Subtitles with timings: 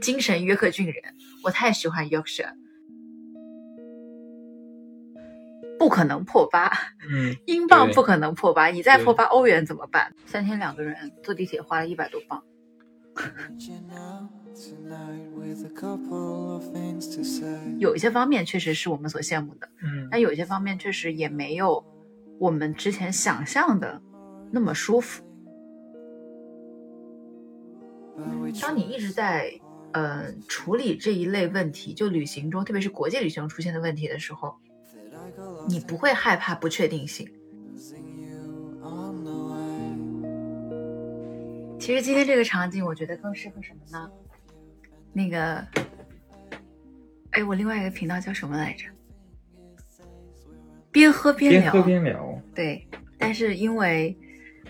[0.00, 0.94] 精神约克郡人，
[1.44, 2.52] 我太喜欢 Yorkshire。
[5.78, 6.72] 不可能破八，
[7.08, 10.12] 嗯， 英镑不可能破八，你再破八欧元怎么办？
[10.26, 12.42] 三天两个人坐地铁花了一百多镑。
[17.78, 21.84] 有一些方面确实是我们所羡慕的，嗯但有一些方面确实也没有
[22.40, 24.02] 我们之前想象的
[24.50, 25.22] 那么舒服。
[28.60, 29.52] 当你一直在
[29.92, 34.56] 呃处理这一类问题，就旅行中，特别是国际旅行中出现的问题的时候
[35.68, 37.28] 你不会害怕不确定性。
[41.78, 44.10] 其实今天这个场景，我觉得更适合什么呢？
[45.12, 45.66] 那个，
[47.30, 48.84] 哎，我另外一个频道叫什么来着？
[50.90, 51.72] 边喝边聊。
[51.72, 54.16] 边喝边聊，对，但是因为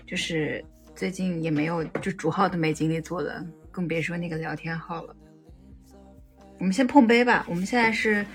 [0.05, 0.63] 就是
[0.99, 5.15] 最近也没有，就主号都没精力做了，更别说那个聊天号了。
[6.57, 7.45] 我们先碰杯吧。
[7.47, 8.25] 我们现在是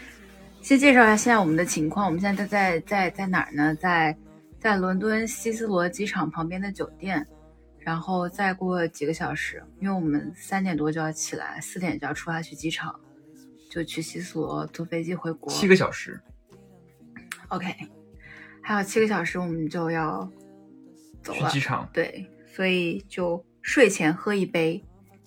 [0.62, 2.06] 先介绍一下现在我们的情况。
[2.06, 3.74] 我们现在在在在哪儿呢？
[3.74, 4.16] 在
[4.58, 7.26] 在伦敦希斯罗机场旁边的酒店。
[7.80, 12.98] 然后再过几个小时，因为我们三点多就要起来，四点就要出发去机场，
[13.70, 15.52] 就去希斯罗坐飞机回国。
[15.52, 16.18] 七个小时
[17.48, 17.66] ，OK，
[18.62, 20.26] 还有七个小时我们就要
[21.22, 21.50] 走了。
[21.50, 21.86] 去机场。
[21.92, 24.84] 对，所以就睡前喝一杯，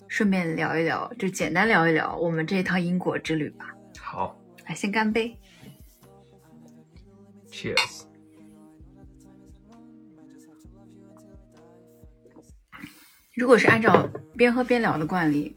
[0.08, 3.66] 顺便聊一聊，就简单聊一聊我们这一趟英国之旅吧。
[3.98, 5.36] 好来，先干杯
[7.50, 8.04] ！，Cheers。
[13.34, 15.54] 如果是按照边喝边聊的惯例，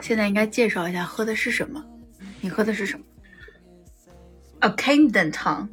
[0.00, 1.84] 现在应该介绍一下喝的是什么。
[2.40, 3.04] 你喝的是什么？
[4.58, 5.68] 啊，Camden 糖。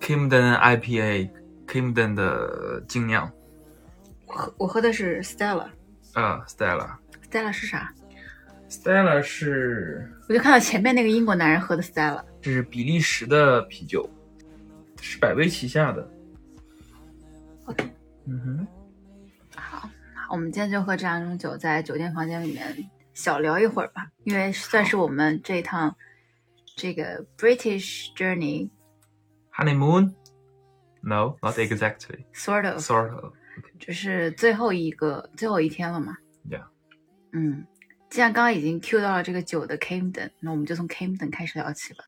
[0.00, 3.39] Camden IPA，Camden 的精酿，我
[4.30, 5.68] 喝我喝的是 Stella。
[6.14, 6.96] 啊，Stella。
[7.30, 7.92] Stella 是啥
[8.68, 12.24] ？Stella 是我就看到前面那个英国男人喝的 Stella。
[12.40, 14.08] 这是比利时的啤酒，
[15.00, 16.08] 是百威旗下的。
[17.66, 17.88] OK，
[18.26, 18.66] 嗯哼，
[19.54, 19.88] 好，
[20.30, 25.94] 我们今天就喝这两种酒，在酒店房间里面小聊一会儿吧，因为算是我们这一趟
[26.76, 28.70] 这个 British journey
[29.52, 30.14] Honeymoon?
[31.02, 32.24] No, not exactly.
[32.32, 33.32] sort of，Sort of.
[33.80, 36.16] 就是最后一个最后一天了嘛。
[36.48, 36.66] Yeah.
[37.32, 37.66] 嗯，
[38.10, 42.04] 既然刚刚已经 Q 到了这个酒的 Camden，那我们就从 Camden 开始聊起吧。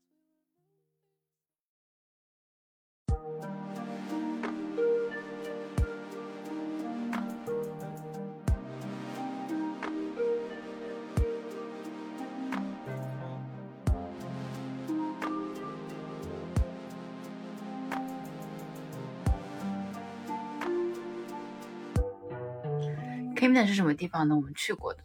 [23.43, 24.33] Camden 是什么地方呢？
[24.33, 25.03] 我们去过的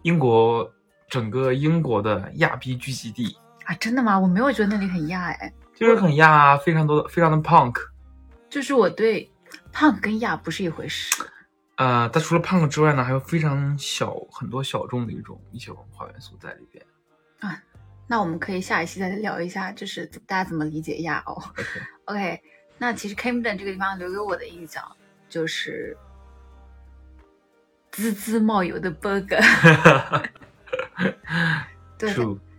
[0.00, 0.72] 英国
[1.06, 3.36] 整个英国的亚逼聚集地，
[3.66, 4.18] 啊，真的吗？
[4.18, 7.74] 我没有觉得那里很亚哎，就是很亚啊，非常多的，非常的 punk。
[8.48, 9.30] 就是我对
[9.70, 11.22] punk 跟亚不是一回事。
[11.76, 16.82] 呃，它除了 punk 之外呢，还有非常小很多小众的一种一些文化元素在里边。
[17.40, 17.62] 啊
[18.06, 21.32] 那我们可以下一期再聊一下，就是大家怎么理解亚哦。
[22.06, 22.40] OK，OK，
[22.78, 24.82] 那其实 Camden 这个地方留给我的印象
[25.28, 25.96] 就是
[27.92, 29.40] 滋滋冒油的 burger。
[31.96, 32.12] 对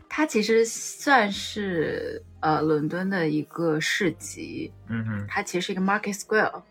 [0.08, 6.62] 它其实算是呃伦敦的一个市集，嗯哼，它其实是一个 Market Square，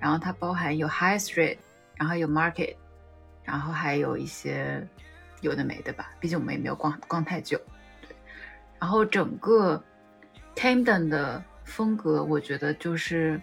[0.00, 1.58] 然后它包含有 High Street，
[1.94, 2.74] 然后有 Market，
[3.44, 4.84] 然后还有一些
[5.40, 7.56] 有的没的吧，毕竟我们也没有逛逛太久。
[8.02, 8.16] 对，
[8.80, 9.80] 然后整个
[10.56, 13.40] Camden 的风格，我觉得就是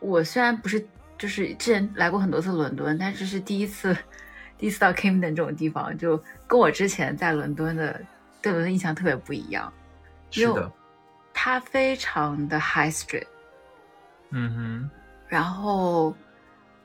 [0.00, 0.84] 我虽然不是
[1.18, 3.96] 就是之前来过很多次伦敦，但这是第一次
[4.56, 8.00] 第一次到 Camden 这种地方，就跟我之前在伦敦的
[8.40, 9.72] 对伦敦印象特别不一样。
[10.30, 10.72] 是的，
[11.34, 13.26] 它非常的 High Street。
[14.30, 14.90] 嗯哼
[15.26, 16.14] 然后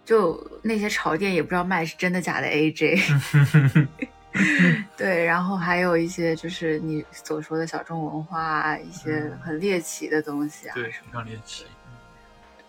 [0.05, 3.87] 就那些潮店也不知道卖是真的假的 AJ，哼，
[4.97, 10.73] 对，然后还有一些就是你所说的小众文化啊，一些嗯很猎奇的东西啊。
[10.73, 11.65] 对，非常猎奇。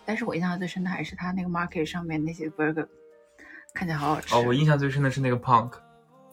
[0.05, 2.87] 但是我印象最深的还是他那个 market 上面那些 burger，
[3.73, 4.35] 看起来好好吃。
[4.35, 5.73] 哦，我印象最深的是那个 punk，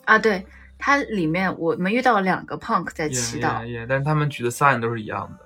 [0.05, 0.45] 啊，对，
[0.77, 5.45] 它里面我们遇到了两个 punk 在祈祷 yeah, yeah, yeah, 但是他们举的 sign 都是一样的。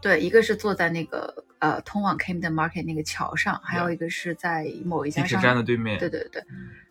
[0.00, 5.98] 对，一个是坐在那个呃通往 Camden Market 那个桥上，还有一个是在某一地铁家商站的对面。
[5.98, 6.42] 对对对，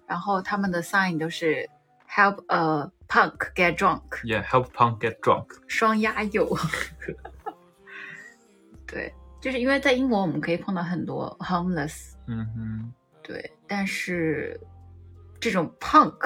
[0.08, 1.70] 然后他们的 sign 都是
[2.10, 5.46] help a punk get drunk，Yeah，help punk get drunk。
[5.68, 6.58] 双押右。
[8.88, 14.57] 对，就是因为在英国我们可以碰到很多 homeless，嗯哼，对，但是
[15.38, 16.18] 这种 punk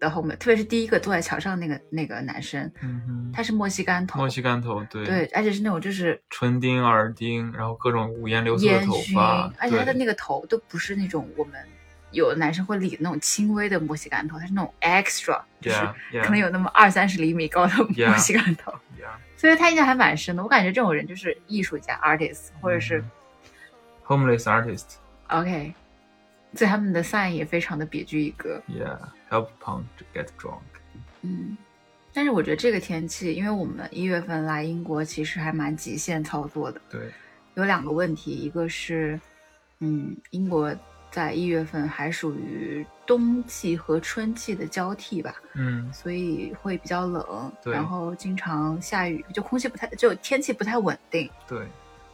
[0.00, 11.54] 的 homeless，特别是第一个坐在桥上那个那个男生，嗯哼，他是墨西干头，墨西干头，对对，而且是那种就是唇钉、耳钉，然后各种五颜六色的头发，，而且他的那个头都不是那种我们
[12.10, 17.72] 有的男生会理那种轻微的墨西干头，他是那种 extra，就是.可能有那么二三十厘米高的.
[18.08, 18.72] 墨西干头。
[18.72, 18.76] Yeah
[19.36, 20.42] 所以他印象还蛮深的。
[20.42, 23.10] 我感觉这种人就是艺术家 artist，或者是、嗯
[24.06, 24.84] homeless artist。
[25.28, 25.74] OK，
[26.54, 28.62] 所以他们的 sign 也非常的别具一格。
[28.68, 28.98] Yeah,
[29.28, 30.60] help punk to get drunk.
[31.22, 31.56] 嗯，
[32.12, 36.80] 但是我觉得这个天气，因为我们一月份来英国，其实还蛮极限操作的。
[36.88, 37.10] 对，
[37.54, 39.20] 有两个问题，一个是，
[39.80, 40.72] 嗯，英国
[41.16, 51.66] 在一月份还属于冬季和春季的交替吧，嗯，所以会比较冷，对然后经常下雨，就空气不太，就天气不太稳定，对，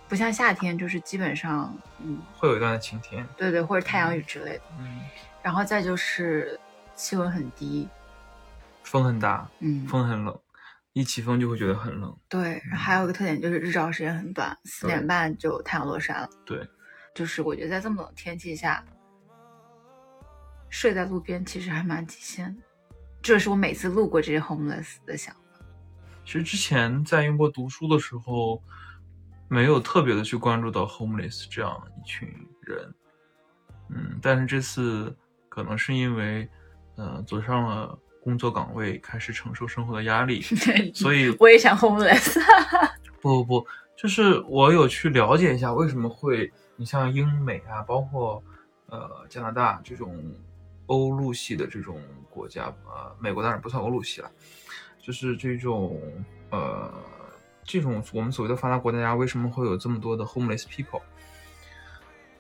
[0.09, 3.27] 不像夏天，就是基本上，嗯，会有一段晴天。
[3.37, 4.63] 对对，或者太阳雨之类的。
[4.79, 5.01] 嗯，
[5.43, 6.57] 然后再就是
[6.95, 7.89] 气温很低，
[8.85, 10.39] 风很大，嗯，风很冷，
[10.93, 12.17] 一起风就会觉得很冷。
[12.29, 16.31] 对，还有一个特点就是日照时间很短，四点半就太阳落山了。
[16.47, 16.65] 对，
[17.17, 18.85] 就是我觉得在这么冷的天气下，
[20.73, 22.63] 睡在路边其实还蛮极限的。
[23.21, 25.65] 这是我每次路过这些 homeless 的想法。
[26.25, 28.61] 其实之前在英国读书的时候，
[29.49, 32.27] 没有特别的去关注到 homeless 这样一群
[32.63, 32.95] 人，
[33.91, 35.15] 嗯，但是这次
[35.51, 36.49] 可能是因为，
[36.97, 40.41] 呃，走上了工作岗位，开始承受生活的压力，
[40.95, 42.41] 所以我也想 homeless。
[43.21, 48.43] 不不不，就是我有去了解一下为什么会，你像英美啊，包括
[48.87, 50.17] 呃加拿大这种
[50.93, 51.99] 欧陆系的这种
[52.29, 54.31] 国家，呃，美国当然不算欧陆系了，
[55.01, 55.99] 就是这种
[56.51, 56.93] 呃
[57.65, 61.01] 这种我们所谓的发达国家为什么会有这么多的 homeless people？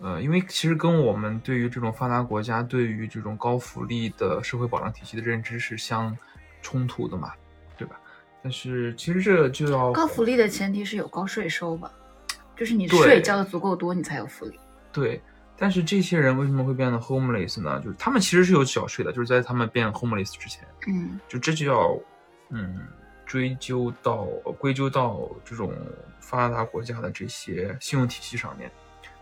[0.00, 6.14] 呃，因为其实跟我们对于这种发达国家对于这种高福利的社会保障体系的认知是相
[6.60, 7.32] 冲突的嘛，
[7.78, 7.98] 对吧？
[8.42, 11.90] 但是其实这就要高福利的前提是有高税收吧，
[12.56, 14.58] 就是你税交的足够多，你才有福利。
[14.92, 15.22] 对，
[15.62, 17.80] 但是这些人为什么会变得 homeless 呢？
[17.84, 21.20] 就是他们其实是有缴税的，就是在他们变 homeless 之前，嗯。
[21.28, 21.96] 就这就要
[22.48, 22.80] 嗯
[23.24, 24.24] 追究到
[24.58, 25.72] 归咎到这种
[26.18, 28.68] 发达国家的这些信用体系上面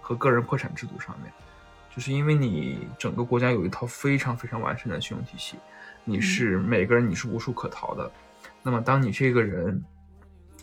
[0.01, 1.31] 和个人破产制度上面，
[1.95, 5.59] 就是因为你整个国家有一套非常非常完善的信用体系，
[6.05, 8.11] 你是每个人你是无处可逃的。
[8.63, 9.85] 那么当你这个人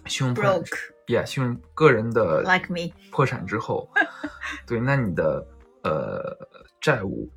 [0.07, 3.87] 信用破产 Broke，yeah，信用个人的 Like me 破产之后，
[4.65, 5.45] 对，那你的
[5.87, 6.47] 呃
[6.81, 7.29] 债务，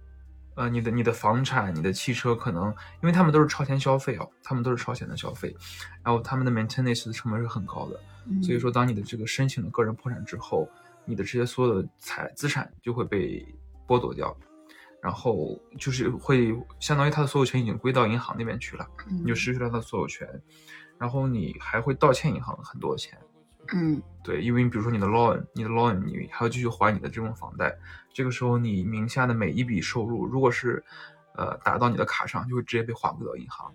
[0.56, 2.64] 呃你的你的房产、你的汽车，可能
[3.02, 5.56] 因为他们都是超前消费哦，他们都是超前的消费，
[6.02, 10.68] 然后他们的 maintenance 的成本是很高的，嗯所以说当你的这个申请了个人破产之后，
[11.04, 13.46] 你的这些所有的财资产就会被
[13.86, 14.36] 剥夺掉。
[15.02, 20.28] 然后就是会相当于他的所有权已经归到银行那边去了，嗯你就失去了他的所有权，
[20.98, 23.18] 然后你还会倒欠银行很多钱，
[23.72, 27.74] 嗯对，因为你比如说你的 loan，你的 loan，你还要继续还你的这种房贷，
[28.12, 30.82] 这个时候你名下的每一笔收入，如果是
[31.36, 33.72] 呃打到你的卡上，就会直接被划归到银行。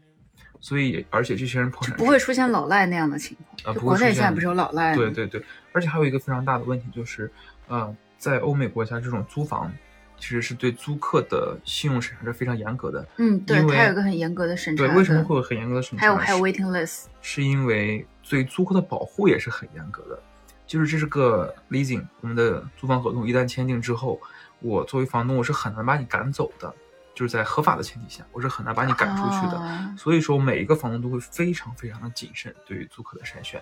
[0.61, 3.57] 所以，而且这些人破产不会出现老赖那样的情况。
[3.57, 4.95] 就呃不会出现国内现在不是有老赖？
[4.95, 5.43] 对对对，
[5.73, 7.29] 而且还有一个非常大的问题就是，
[7.67, 9.71] 呃，在欧美国家这种租房
[10.17, 13.07] 其实是对租客的信用审查是非常严格的。
[13.17, 16.01] 嗯，对，它有一个很严格的审查对，为什么会有很严格的审查？
[16.01, 17.05] 还有还有 waiting list？
[17.21, 20.21] 是因为对租客的保护也是很严格的。
[20.67, 24.19] 就是这是个 leasing，我们的租房合同一旦签订之后，
[24.59, 26.73] 我作为房东我是很难把你赶走的，
[27.13, 29.59] 就是在合法的前提下，我是很难把你赶出去的。
[29.59, 33.61] 哦所以说，每一个房东都会非常非常的谨慎对于租客的筛选。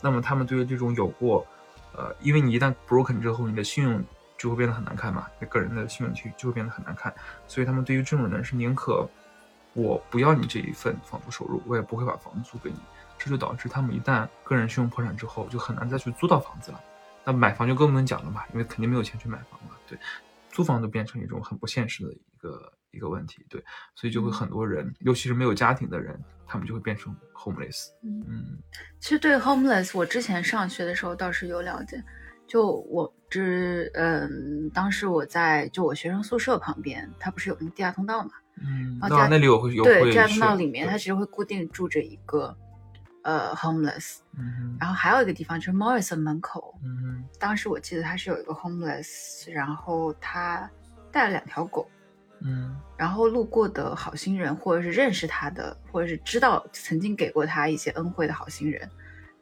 [0.00, 1.46] 那么他们对于这种有过，
[1.94, 4.02] 呃，因为你一旦 broken 之后，你的信用
[4.38, 7.14] 就会变得很难看嘛，你个人的信用就就会变得很难看。
[7.46, 9.06] 所以他们对于这种人是宁可
[9.74, 12.78] 我不要你这一份房租收入，我也不会把房子租给你。
[13.18, 16.80] 这就导致他们一旦个人信用破产之后，就很难再去租到房子了。
[17.24, 19.76] 那买房就更不能讲了嘛，因为肯定没有钱去买房嘛。
[19.86, 19.98] 对，
[20.50, 23.44] 租房都变成一种很不现实的一个一个问题。
[23.50, 23.62] 对，
[23.94, 27.88] 所以就会很多人，尤其是没有家庭的人，他们就会变成 homeless。
[28.02, 28.58] 嗯嗯
[29.00, 32.02] 其实对 homeless，我之前上学的时候倒是有了解。
[32.46, 38.30] 就我之嗯，当时我在就我学生宿舍旁边，它不是有那个地下通道嘛？
[38.56, 42.56] 嗯，然后在那那里我会有对，地下通道里面，它其实会固定住着一个
[43.22, 50.70] 呃 homeless，嗯然后还有一个地方就是 Morrison 门口，嗯当时我记得他是有一个 homeless，然后他
[51.10, 51.88] 带了两条狗，
[52.40, 58.88] 嗯然后路过的好心人，或者是认识他的，或者是知道曾经给过他一些恩惠的好心人，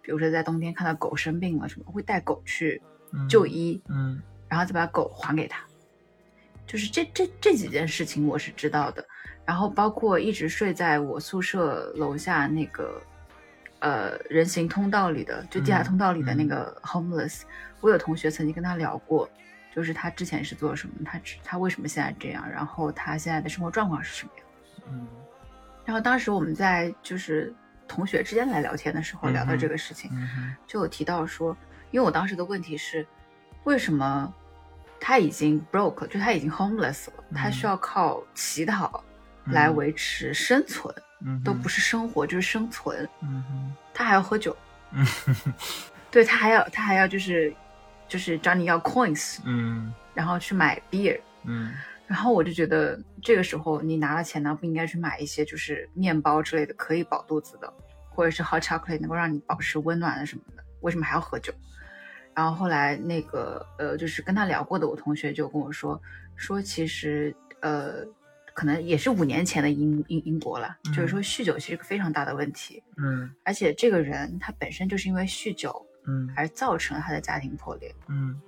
[0.02, 2.80] 比如说在冬天看到狗生病了什么，会带狗去
[3.12, 5.62] 嗯就医，嗯然后再把狗还给他。
[6.66, 9.06] 就是这这这几件事情我是知道的。
[9.44, 13.00] 然后包括一直睡在我宿舍楼下那个
[13.86, 17.42] 呃人行通道里的，就地下嗯通道里的那嗯个 homeless，、
[17.80, 19.28] 我有同学曾经跟他聊过，
[19.74, 24.46] 就是他之前是做什么，他他为什么现在这样，然后他现在的生活状况是什么样。
[24.90, 25.06] 嗯。
[25.84, 27.54] 然后当时我们在就是
[27.86, 30.10] 同学之间来聊天的时候聊到这个事情，
[30.66, 31.56] 就有提到说，
[31.92, 33.06] 因为我当时的问题是，
[33.62, 34.34] 为什么
[34.98, 37.68] 他已经 broke，就他已经 homeless 了，他需嗯。
[37.68, 39.04] 要靠乞讨
[39.44, 41.42] 来维持生存，嗯哼。
[41.44, 43.74] 都不是生活就是生存，嗯哼。
[43.92, 44.56] 他还要喝酒，
[44.92, 45.06] 嗯。
[46.10, 47.52] 对他还要他还要就是
[48.08, 49.92] 就是找你要 coins，嗯。
[50.14, 51.72] 然后去买 beer，嗯。
[52.06, 57.72] 然后我就觉得这个时候你拿了钱呢，不应该去买一些就是面包之类的可以饱肚子的，
[58.10, 61.52] 或者是 hot chocolate 能够让你保持温暖的什么的，为什么还要喝酒？
[62.32, 66.00] 然后后来那个呃，就是跟他聊过的我同学就跟我说，
[66.36, 68.04] 说其实呃，
[68.56, 73.30] 可能也是五年前的英英英国了，就是说酗酒其实是个非常大的问题，嗯。
[73.44, 76.32] 而且这个人他本身就是因为酗酒嗯。
[76.34, 78.40] 而造成了他的家庭破裂，嗯。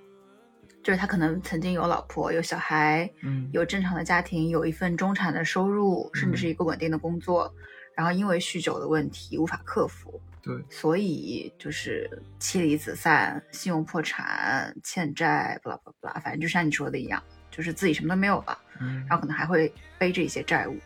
[0.82, 3.50] 就是他可能曾经有老婆有小孩，嗯。
[3.52, 7.52] 有正常的家庭，有一份中产的收入，甚至是一个稳定的工作，
[7.94, 10.56] 然后因为酗酒的问题无法克服，对。
[10.70, 17.22] 所以就是妻离子散、信用破产、欠债，不拉巴拉，反正就像你说的一样，
[17.58, 19.04] 就是自己什么都没有了，嗯。
[19.08, 20.78] 然后可能还会背着一些债务，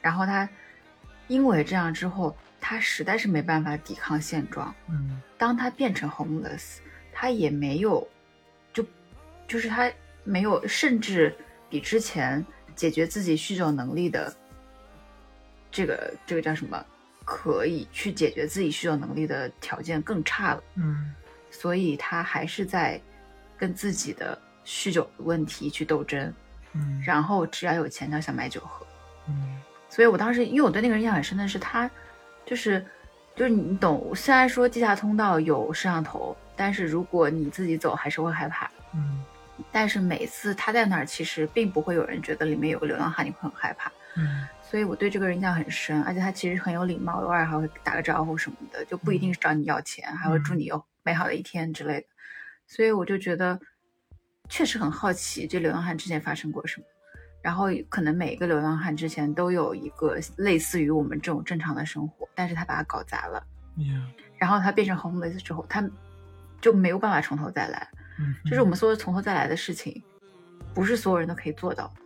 [0.00, 0.48] 然后他
[1.28, 5.20] 因为这样之后，他实在是没办法抵抗现状，嗯。
[5.36, 6.78] 当他变成 homeless，
[7.12, 8.08] 他也没有，
[8.72, 8.82] 就
[9.46, 9.92] 就是他
[10.24, 11.36] 没有，甚至
[11.68, 12.44] 比之前
[12.74, 14.34] 解决自己酗酒能力的
[15.70, 16.82] 这个这个叫什么，
[17.26, 21.14] 可以去解决自己酗酒能力的条件更差了，嗯。
[21.50, 23.00] 所以他还是在
[23.58, 26.34] 跟自己的酗酒的问题去斗争，
[26.74, 28.84] 嗯然后只要有钱他想买酒喝，
[29.28, 31.88] 嗯所以我当时，因为我对那个人印象很深的是他，
[32.44, 32.84] 就是
[33.34, 38.70] 就是你懂，虽然说地下通道有摄像头，但是如果你自己走还是会害怕。
[38.92, 39.24] 嗯
[39.72, 43.90] 但是每次他在那儿，其实并不会有人觉得里面有个流浪汉，你会很害怕。
[44.14, 52.06] 嗯所以我对这个人印象很深，而且他其实很有礼貌，偶尔还会打个招呼什么的，就不一定是找你要钱，还会祝你有美好的一天之类的。
[52.66, 53.58] 所以我就觉得，
[54.48, 56.86] 确实很好奇这流浪汉之前发生过什么。
[57.42, 63.46] 然后可能每一个流浪汉之前都有一个类似于我们这种正常的生活，但是他把它搞砸了
[64.36, 65.88] 然后他变成 homeless 之后，他
[66.60, 67.88] 就没有办法从头再来。
[68.18, 70.02] 嗯就是我们说的从头再来的事情，
[70.74, 72.00] 不是所有人都可以做到的。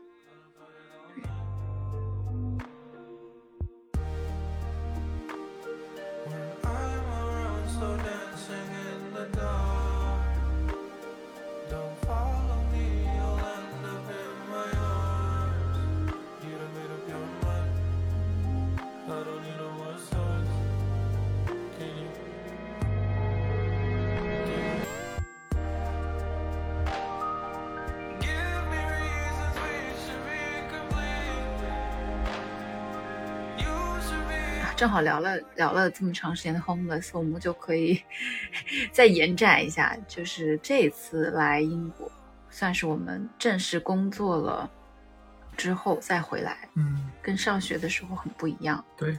[34.80, 38.02] 正好聊了聊了这么长时间的 homeless，我们就可以
[38.90, 42.10] 再延展一下，就是这次来英国，
[42.49, 44.70] 算是我们正式工作了
[45.54, 48.82] 之后再回来，嗯跟上学的时候很不一样。
[48.96, 49.18] 对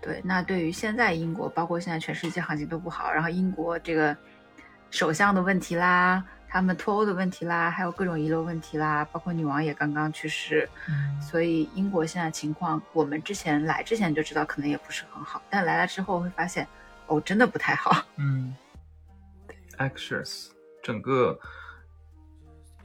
[0.00, 4.16] 对，那对于现在英国，包括现在全世界行情都不好，然后英国这个
[4.92, 16.66] 首相的问题啦，他们脱欧的问题啦，还有各种遗留问题啦，包括女王也刚刚去世，嗯所以英国现在情况，我们之前来之前就知道可能也不是很好，但来了之后会发现，
[17.06, 18.04] 哦，真的不太好。
[18.18, 18.52] 嗯
[19.78, 20.48] ，anxious，
[20.82, 21.38] 整个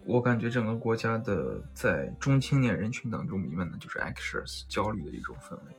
[0.05, 5.75] 我感觉整个国家的在中青年人群当中弥漫的就是 anxious 焦虑的一种氛围。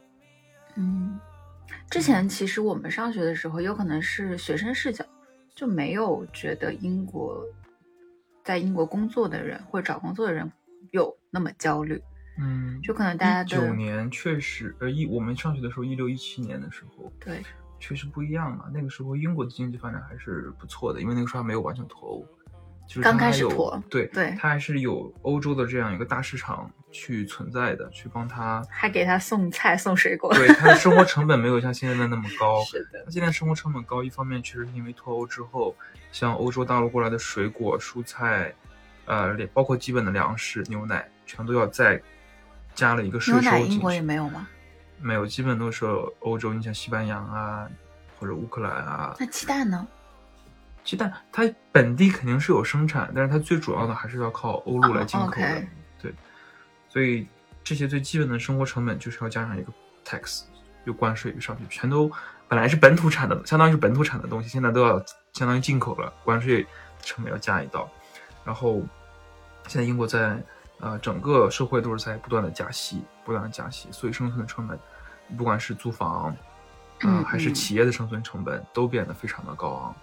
[0.74, 1.20] 嗯，
[1.88, 5.04] 之前其实我们上学的时候，有可能是学生视角，
[5.54, 7.46] 就没有觉得英国
[8.46, 10.50] 在英国工作的人或者找工作的人
[10.92, 12.00] 有那么焦虑，
[12.38, 17.42] 嗯，就可能大家九年确实，呃一我们上学的时候一六一七年的时候，对
[17.80, 18.70] 确实不一样嘛。
[18.72, 22.26] 那个时候英国的经济发展还是不错的，因为那个时候还没有完全脱欧，
[22.86, 28.62] 就是刚开始还有对对它还是有欧洲的这样一个大市场去存在的，去帮他。
[28.70, 30.32] 还给他送菜送水果。
[30.34, 35.74] 对它的生活成本没有像现在的那么高， 是的，那现在生活成本高，一方面确实是因为脱欧之后，
[36.12, 38.54] 像欧洲大陆过来的水果、蔬菜，
[39.04, 42.00] 呃，连包括基本的粮食、牛奶，全都要再
[42.74, 44.00] 加了一个税牛奶收进英国也。
[44.00, 44.48] 没有吗？
[45.00, 45.84] 没有，基本都是
[46.20, 47.68] 欧洲，你像西班牙啊，
[48.18, 49.86] 或者乌克兰啊，那鸡蛋呢？
[50.86, 55.62] 鸡蛋它本地肯定是有生产，但是它最主要的还是要靠欧陆来进口的。
[56.00, 56.14] 对，
[56.88, 57.26] 所以
[57.64, 59.72] 这些最基本的生活成本就是要加上一个
[60.04, 60.44] tax，
[60.86, 62.08] 就关税上去，全都
[62.46, 66.64] 本来是本土产的，相当于是本土产的东西，现在都要相当于进口了，关税
[67.02, 67.90] 成本要加一道。
[68.44, 68.80] 然后
[69.66, 70.40] 现在英国在
[70.78, 74.78] 呃整个社会都是在不断的加息，不断的加息，所以生存的成本，
[75.36, 76.36] 不管是租房，啊、
[77.02, 79.96] 嗯还是嗯企业的生存成本，都变得非常的高昂。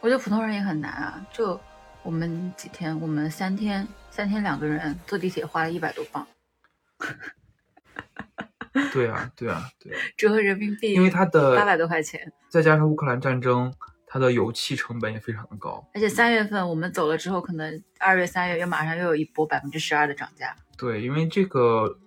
[0.00, 1.26] 我觉得普通人也很难啊。
[1.32, 1.58] 就
[2.02, 6.26] 我们几天，我们三天，三天两个人坐地铁花了一百多镑，
[8.92, 12.32] 对啊，对啊，对啊，折合人民币因为它的八百多块钱。
[12.48, 13.72] 再加上乌克兰战争，
[14.06, 15.86] 它的油气成本也非常的高。
[15.94, 20.56] 而且三月份我们走了之后，可能二月、三月又马上又有一波百分之十二的涨价。
[20.78, 21.98] 对，因为这个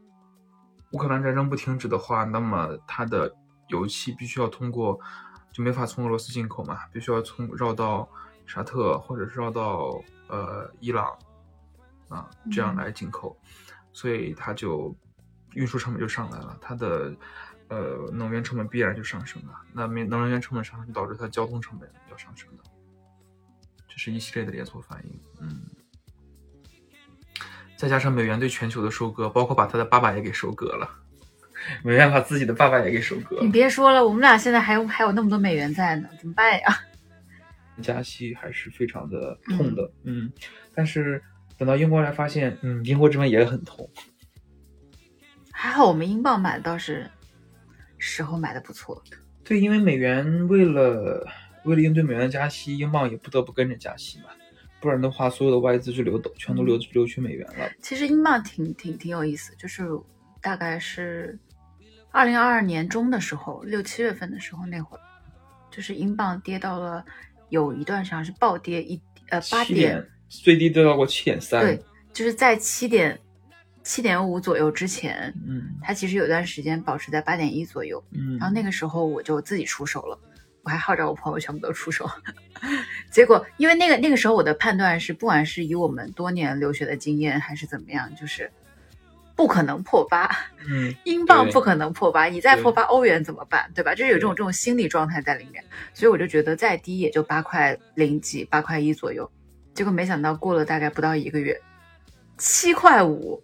[0.91, 3.35] 乌克兰战争不停止的话，那么它的
[3.67, 4.99] 油气必须要通过，
[5.53, 8.09] 就没法从俄罗斯进口嘛，必须要从绕到
[8.45, 11.17] 沙特或者是绕到呃伊朗
[12.09, 12.77] 啊这样嗯。
[12.77, 13.37] 来进口，
[13.93, 14.93] 所以它就
[15.53, 17.15] 运输成本就上来了，它的
[17.69, 22.63] 呃能源成本必然就上升了，那么能源成本上升导致它交通成本要上升的，
[23.87, 25.61] 这是一系列的连锁反应，嗯。
[27.77, 30.89] 再加上美元对全球的收割，包括把他的爸爸也给收割了，
[31.83, 33.47] 美元把自己的爸爸也给收割你。
[33.49, 36.79] 别说了，我们俩现在还有还有那么多美元在呢，怎么办呀？
[37.81, 40.31] 加息还是非常的痛的，嗯，
[40.75, 41.21] 但是
[41.57, 43.89] 等到英国来发现，嗯，英国这边也很痛，
[45.51, 47.09] 还好我们英镑买的倒是
[47.97, 49.01] 时候买的不错。
[49.43, 51.25] 对，因为美元为了
[51.63, 54.25] 为了应对美元的加息，英镑也不得不跟着加息嘛，
[54.79, 57.71] 不然的话，所有的外资就流走，全都流流去美元了。
[57.81, 59.83] 其实英镑挺挺挺有意思，就是
[60.41, 61.37] 大概是
[62.13, 65.01] 二零二二年中的时候，六七月份的时候那会儿，
[65.71, 67.03] 就是英镑跌到了
[67.49, 73.19] 有一段时间是暴跌一呃八七点，最低跌到过七点三，对，就是在七点
[73.81, 80.19] 七点五左右之前，嗯它其实有段时间保持在八点一左右，嗯，然后那个时候我就自己出手了，
[80.61, 82.07] 我还号召我朋友全部都出手。
[83.09, 88.51] 结果因为那个那个时候我的判断是，不管是以我们多年留学的经验还是怎么样，就是
[89.43, 90.29] 不可能破八，
[90.69, 93.69] 嗯 英镑不可能破八，你再破八，欧元怎么办？
[93.75, 93.93] 对吧？
[93.93, 95.61] 就是有这种这种心理状态在里面，
[95.93, 99.29] 所以我就觉得再低也就八块零几、八块一左右。
[99.73, 101.59] 结果没想到过了大概不到一个月，
[102.37, 103.43] 七块五，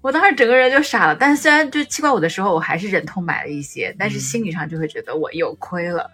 [0.00, 1.16] 我当时整个人就傻了。
[1.16, 6.08] 但虽然就七块五的时候，我还是忍痛买了一些，但是嗯心理上就会觉得我又亏了。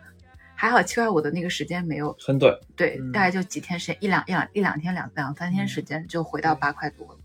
[0.55, 7.19] 还好七块五的那个时间没有很短，对，嗯大概就几天时间，一两一两一两天两两三天时间就回到对八块多了。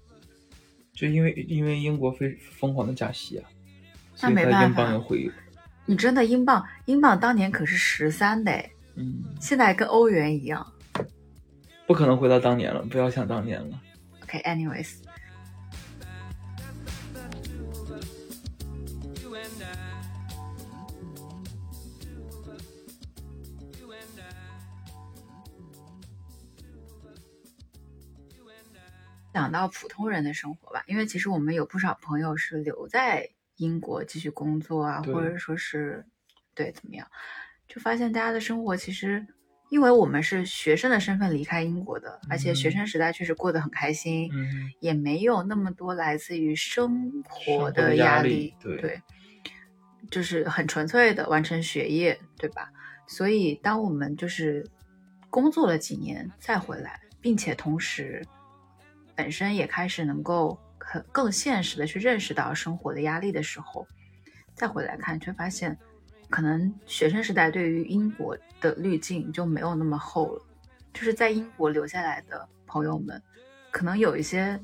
[0.98, 3.46] 就因为因为英国非疯狂的加息啊，
[4.16, 5.30] 所以那没办它英镑法又回，
[5.86, 10.66] 你真的英镑，英镑当年可是十三的诶，嗯，现在跟欧元一样。
[11.86, 13.80] 不可能回到当年了，不要想当年了。
[14.24, 14.96] OK，anyways，、
[29.38, 36.04] 讲到普通人的生活吧，因为其实我们有不少朋友是留在英国继续工作啊，或者说是
[36.56, 37.08] 对怎么样，
[37.67, 39.28] 就发现大家的生活其实，
[39.69, 42.71] 因为我们是学生的身份离开英国的，而且学嗯。
[42.71, 49.00] 生时代确实过得很开心，嗯，也没有那么多来自于生活活的压压力对
[50.10, 52.71] 就是很纯粹的完成学业，对吧？
[53.08, 54.67] 所以当我们就是
[55.30, 58.26] 工作了几年再回来，并且同时
[59.17, 63.86] 本身也开始能够很更现实的去认识到生活的压力的时候，
[64.53, 65.75] 再回来看，却发现
[66.30, 70.45] 可能学生时代对于英国的滤镜就没有那么厚了。
[70.93, 73.21] 就是在英国留下来的朋友们，
[73.71, 74.60] 可能有一些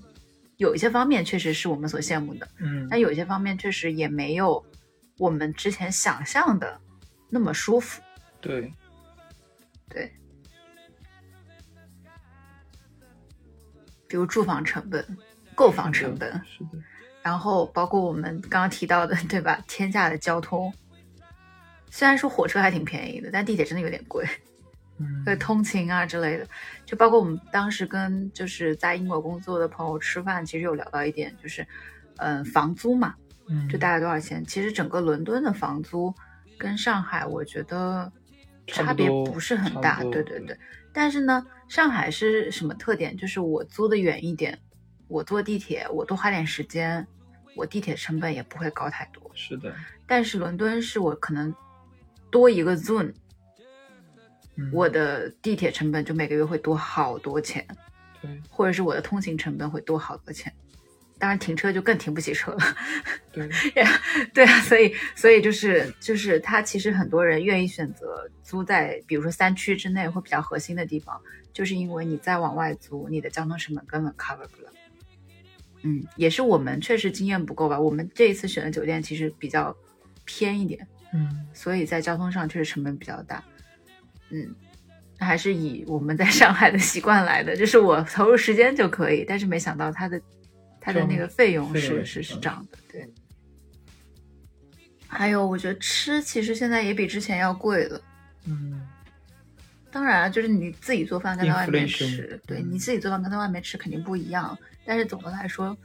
[0.57, 4.63] 有一些方面确实是我们所羡慕的，嗯但有一些方面确实也没有
[5.17, 6.79] 我们之前想象的
[7.29, 8.01] 那么舒服。
[8.39, 8.73] 对，
[9.89, 10.11] 对，
[14.13, 15.03] 比如住房成本、
[15.55, 16.77] 购房成本，是的，
[17.23, 19.59] 然后包括我们刚刚提到的，对吧？
[19.67, 20.71] 天价的交通，
[21.89, 24.23] 虽然说火车还挺便宜的，但地铁真的有点贵。
[24.99, 26.47] 嗯， 对通勤啊之类的，
[26.85, 31.65] 就包括我们当时跟就是在英国工作的朋友吃饭，其实有聊到一点，就是
[32.17, 33.15] 嗯房租嘛，
[33.47, 34.45] 嗯就大概多少钱？
[34.45, 36.13] 其实整个伦敦的房租
[36.55, 38.11] 跟上海，我觉得
[38.67, 40.57] 差别不是很大，对对对对。
[40.93, 43.17] 但是呢，上海是什么特点？
[43.17, 44.57] 就是我租的远一点，
[45.07, 47.05] 我坐地铁我多花点时间，
[47.55, 49.29] 我地铁成本也不会高太多。
[49.33, 49.73] 是的，
[50.05, 51.53] 但是伦敦是我可能
[52.29, 53.11] 多一个 zone，
[54.55, 57.65] 嗯我的地铁成本就每个月会多好多钱，
[58.21, 60.53] 对，或者是我的通勤成本会多好多钱。
[61.23, 62.59] 当然停车就更停不起车了。
[63.31, 63.49] 对，
[64.33, 71.17] 对啊，所以所以就是就是他其实很多人愿意选择租在比如说三区之内或比较核心的地方，
[71.53, 74.69] 就是因为你再往外租，你的交通成本根本 cover 不了。
[75.83, 77.79] 嗯，也是我们确实经验不够吧。
[77.79, 79.73] 我们这一次选的酒店其实比较
[80.25, 83.41] 偏一点，嗯，所以在交通上确实成本比较大。
[84.29, 84.53] 嗯，
[85.19, 90.21] 还是以我们在上海的习惯来的，就是我投入时间就可以，但是没想到它的
[90.83, 93.09] 它的那个费用是是是是涨的，对。
[95.07, 98.01] 还有，我觉得吃其实现在也比之前要贵了。
[98.45, 98.85] 嗯，
[99.89, 102.71] 当然了，就是你自己做饭跟在外面吃，对嗯。
[102.73, 104.57] 你自己做饭跟在外面吃肯定不一样。
[104.83, 105.77] 但是总的来说，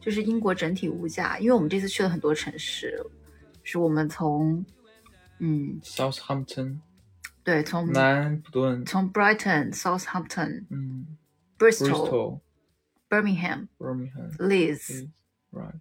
[0.00, 3.00] 就是英国整体物价，因为我们这次去了很多城市，
[3.62, 4.64] 是我们从
[5.38, 5.78] 嗯。
[5.84, 6.78] Southampton
[7.44, 11.06] 对从南安普顿，从 Brighton、Southampton、嗯。
[11.58, 12.40] Bristol、，Bristol、
[13.10, 15.80] Birmingham、Birmingham、Leeds，Right，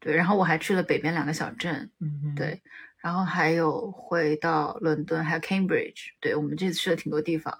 [0.00, 2.60] 对，然后我还去了北边两个小镇，嗯哼，对，
[2.98, 7.56] 然后还有回到伦敦，还有 Cambridge，对我们这次去了挺多地方，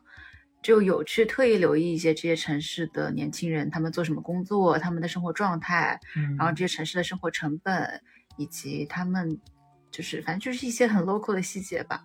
[0.62, 8.02] 就有去特意留意一些这些城市的年轻人，他们做什么工作，他们的生活状态，嗯，然后这些城市的生活成本，
[8.36, 9.40] 以及他们
[9.90, 12.04] 就是反正就是一些很 local 的细节吧，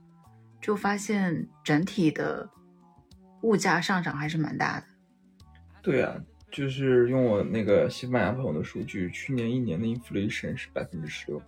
[0.61, 2.47] 就发现整体的
[3.41, 4.85] 物价上涨还是蛮大的。
[5.81, 6.13] 对啊，
[6.51, 11.41] 就是用我那个西班牙朋友的数据，去年一年的 inflation 是百分之十六，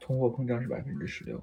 [0.00, 1.42] 通货膨胀是百分之十六。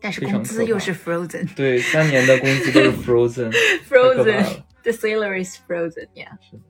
[0.00, 3.50] 但是工资又是 frozen，frozen，the 对，三年的工资都是 frozen。
[3.88, 4.92] frozen，the。
[4.92, 6.62] salary is frozen，yeah，是的，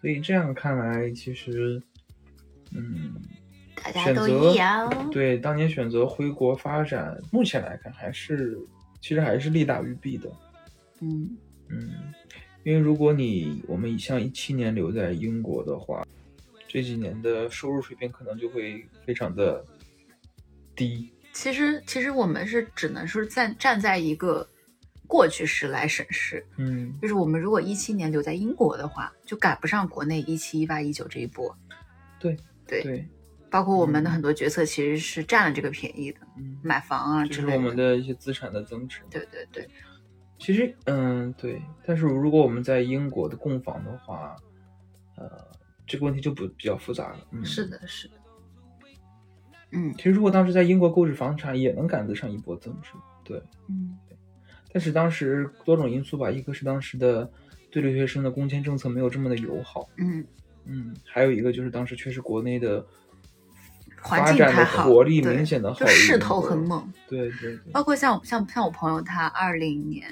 [0.00, 1.80] 所以这样看来，其实，
[2.74, 3.14] 嗯，
[3.76, 5.10] 大家都一样。
[5.12, 8.58] 对当年选择回国发展，目前来看还是
[9.00, 10.28] 其实还是利大于弊的。
[11.00, 12.12] 嗯，嗯，
[12.66, 16.04] 因为如果你我们像一七年留在英国的话，
[16.66, 19.64] 这几年的收入水平可能就会非常的
[20.74, 21.08] 低。
[21.32, 24.44] 其实其实我们是只能是站站在一个
[25.06, 31.56] 过去时来审视，嗯，就是我们如果一七年留在英国的话，就赶不上国内一七、一八、一九这一波。
[32.18, 33.06] 对对，对，
[33.48, 34.12] 包括我们的嗯。
[34.12, 39.02] 很多决策其实是占了这个便宜的，嗯，买房啊之类这是我们的一些资产的增值。
[39.08, 39.68] 对对对，
[40.38, 44.36] 其实，嗯，对，但是如果我们在英国的供房的话，
[45.16, 45.30] 呃，
[45.86, 47.18] 这个问题就不比较复杂了。
[47.30, 47.66] 嗯，是。
[47.66, 48.14] 的，是的。
[49.72, 52.90] 嗯其实，如果当时在英国购置房产，也能赶得上一波增值。
[53.24, 53.96] 对，嗯
[54.72, 57.28] 但是当时多种因素吧，一个是当时的
[57.70, 60.24] 对留学生的工签政策没有这么的友好，嗯，
[60.64, 62.84] 嗯，还有一个就是当时确实国内的
[64.02, 66.92] 发展的活力对明显的好就势头国很猛。
[67.08, 70.06] 对对对，包括像像像我朋友他二零年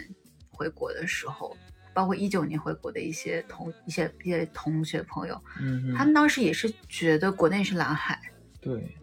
[0.54, 1.56] 回国的时候，
[1.92, 8.18] 包括一九年回国的一些同一些一些同学朋友，嗯，他们当时也是觉得国内是蓝海，
[8.60, 8.96] 对，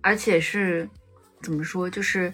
[0.00, 0.88] 而且是
[1.42, 2.32] 怎么说，就是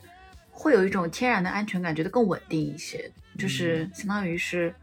[0.51, 4.75] 会有一种天然的安全感，觉得更稳定一些，就是相当于是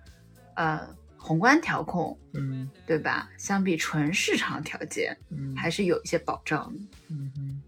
[0.56, 2.70] 呃宏观调控，嗯。
[2.86, 3.30] 对吧？
[3.38, 6.80] 相比纯市场调节，嗯，还是有一些保障的。
[7.10, 7.62] 嗯哼，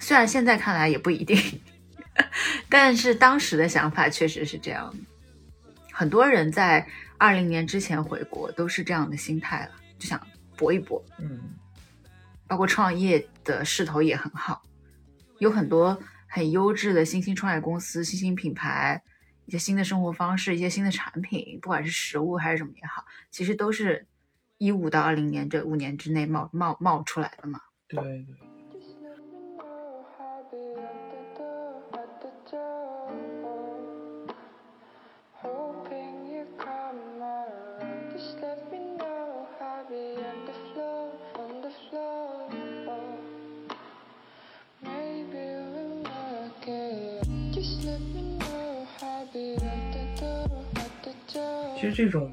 [0.00, 1.36] 虽然现在看来也不一定，
[2.68, 4.96] 但是当时的想法确实是这样的。
[5.92, 10.20] 很多人在二零年之前回国都是这样的心态了，就想
[10.56, 11.04] 搏一搏。
[11.18, 11.40] 嗯
[12.46, 14.62] 包括创业的势头也很好，
[15.38, 19.02] 有很多很优质的新兴创业公司、新兴品牌，
[19.44, 24.06] 一些新的生活方式、一些新的产品，不管是食物还是什么也好，其实都是
[24.56, 27.60] 一五到二零年这五年之内冒冒冒出来的嘛。
[27.86, 28.47] 对对。
[51.98, 52.32] 这种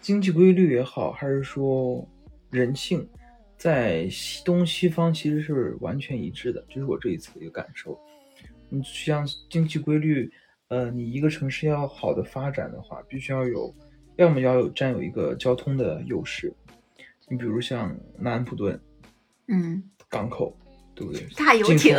[0.00, 2.08] 经济规律也好，还是说
[2.50, 3.06] 人性，
[3.58, 8.00] 在西东西方其实是完全一致的，这是我这一次的一个感受。
[8.70, 10.32] 你像经济规律，
[10.68, 13.74] 呃，你一个城市要好的发展的话，必须要有，
[14.16, 16.50] 要么要有占有一个交通的优势。
[17.28, 18.80] 你比如像南安普顿
[19.48, 20.56] 嗯，港口，
[20.94, 21.20] 对不对？
[21.36, 21.94] 大游艇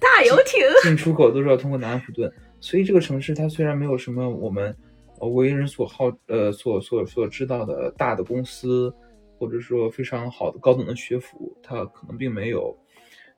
[0.00, 2.28] 大游艇，进出口都是要通过南安普顿，
[2.58, 4.87] 所以这个城市它虽然没有什么我们呃
[5.26, 8.94] 为人所好呃所所所知道的大的公司，
[9.38, 12.76] 或者说非常好的高等的学府，它可能并没有，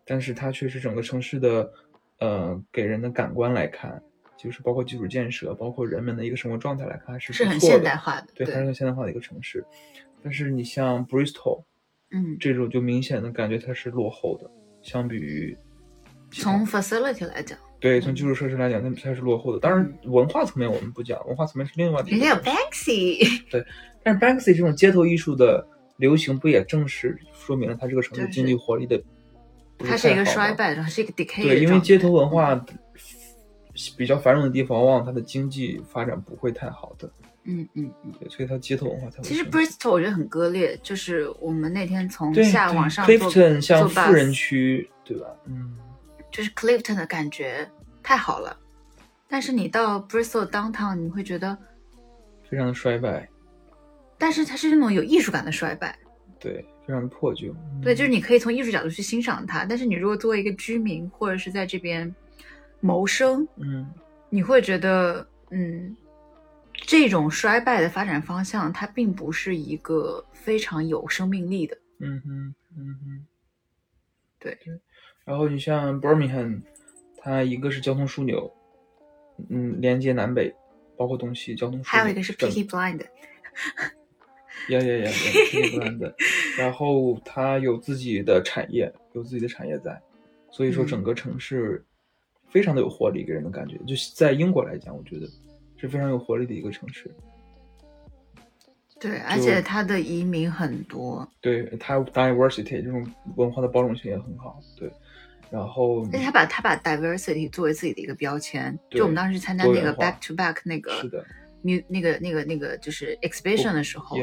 [0.05, 1.71] 但是它却是整个城市的
[2.19, 4.03] 呃给人的感官来看，
[4.37, 9.65] 就是包括基础建设，包括人们的一个生活状态来看，还是是很现代化的，对，还是很现代化的一个城市。
[10.23, 11.65] 但是你像 Bristol
[12.11, 14.51] 嗯，这种，就明显的感觉它是落后的，
[14.83, 15.57] 相比于
[16.33, 19.59] 从 facility 来讲，对从基础设施来讲，它它是落后的。
[19.59, 23.65] 当然，文化层面我们不讲，文化层面是另外的一个人家有 Banksy，对
[24.03, 25.67] 但是 Banksy 这种街头艺术的
[25.97, 29.03] 流行，不也正是说明了它这个城市经济活力的
[29.79, 32.55] 它是一个衰败的，它是一个 decay 的对，因为街头文化
[33.97, 37.11] 比较繁荣的地方，往往它的经济发展不会太好的，
[37.45, 38.13] 嗯嗯嗯。
[38.21, 45.27] 对，所以它街头文化才会其实 Bristol 我觉得很割裂，就是我们那天从下往上坐 Clifton 像富人区，对吧？
[45.47, 45.75] 嗯，
[46.31, 47.69] 就是 Clifton 的感觉
[48.03, 48.57] 太好了，
[49.29, 51.57] 但是你到 Bristol downtown 你会觉得，
[52.49, 53.29] 非常的衰败，
[54.19, 55.99] 但是它是那种有艺术感的衰败，
[56.39, 57.55] 对，非常的破旧。
[57.83, 62.15] 对，就是嗯你可以从艺术角度去欣赏它，但是你如果作为一个居民或者是在这边
[62.81, 63.93] 谋生，嗯，
[64.29, 65.97] 你会觉得，嗯，
[66.73, 71.77] 这种衰败的发展方向，它并不是一个非常有生命力的。
[71.99, 73.27] 嗯哼，嗯哼，
[74.39, 74.59] 对
[75.25, 76.63] 然后你像 Birmingham，
[77.19, 78.53] 它一个是交通枢纽，
[79.49, 80.53] 嗯，连接南北，
[80.97, 81.85] 包括东西交通枢纽。
[81.85, 83.01] 还有一个是整 Peaky Blind，
[84.69, 85.11] 呀呀呀呀，
[85.51, 86.15] 这个的。
[86.59, 90.01] 然后它有自己的产业，有自己的产业在，
[90.51, 91.85] 所以说嗯整个城市
[92.49, 93.79] 非常的有活力，给人的感觉。
[93.87, 95.27] 就是在英国来讲，我觉得
[95.77, 97.11] 是非常有活力的一个城市。
[98.99, 103.03] 对，而且它的移民很多，对它 diversity 这种
[103.37, 104.61] 文化的包容性也很好。
[104.77, 104.93] 对，
[105.51, 108.79] 然后而且他把他把 diversity 作为自己的一个标签。
[108.91, 111.25] 就我们当时参加那个 back to back 那个是的
[111.63, 114.17] 那个那个那个就是 exhibition 的时候，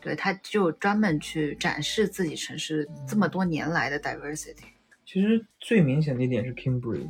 [0.00, 4.56] 对，他就专门去展示自己城市这么多年来的 diversity。
[5.04, 7.08] 其实最明显的一点是 Cambridge。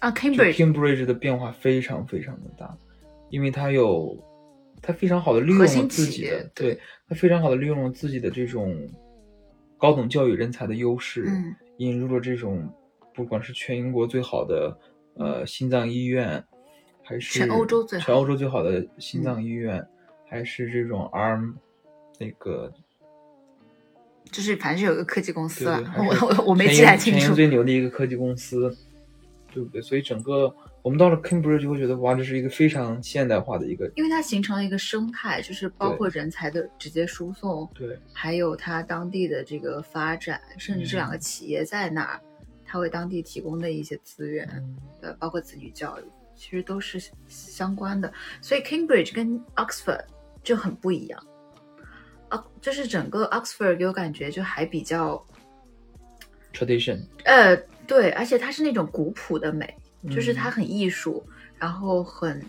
[0.00, 2.76] 啊就，Cambridge，Cambridge 的变化非常非常的大，
[3.28, 4.16] 因为它有，
[4.80, 8.88] 它非常好的利用自己的，对，它非常好的利用了自己的这种
[9.76, 12.70] 高等教育人才的优势，嗯引入了这种
[13.14, 14.78] 不管是全英国最好的
[15.14, 16.44] 呃心脏医院，
[17.02, 19.82] 还是全欧洲最好全欧洲最好的心脏医院，
[20.28, 21.54] 还是这种 ARM
[22.18, 22.70] 那个
[24.30, 27.34] 就是反正有个科技公司了，对对我我我没记太清楚全英。
[27.34, 28.76] 最牛的一个科技公司，
[29.52, 29.80] 对不对？
[29.80, 42.20] 所以整个我们到了 Cambridge 就会觉得，哇，这是一个非常现代化的一个，因为它形成了一个生态，就是包括人才的直接输送，对还有它当地的这个发展，甚至这两个嗯企业在那儿，
[42.64, 48.10] 它为当地提供的一些资源，嗯呃，包括子女教育，其实都是相关的。
[48.40, 50.04] 所以 Cambridge 跟 Oxford
[50.42, 51.22] 就很不一样，
[52.30, 55.22] 啊，就是整个 Oxford 给我感觉就还比较
[56.54, 57.54] ，tradition，呃，
[57.86, 59.76] 对，而且它是那种古朴的美，
[60.08, 61.24] 就是它嗯很艺术，
[61.58, 62.42] 然后很。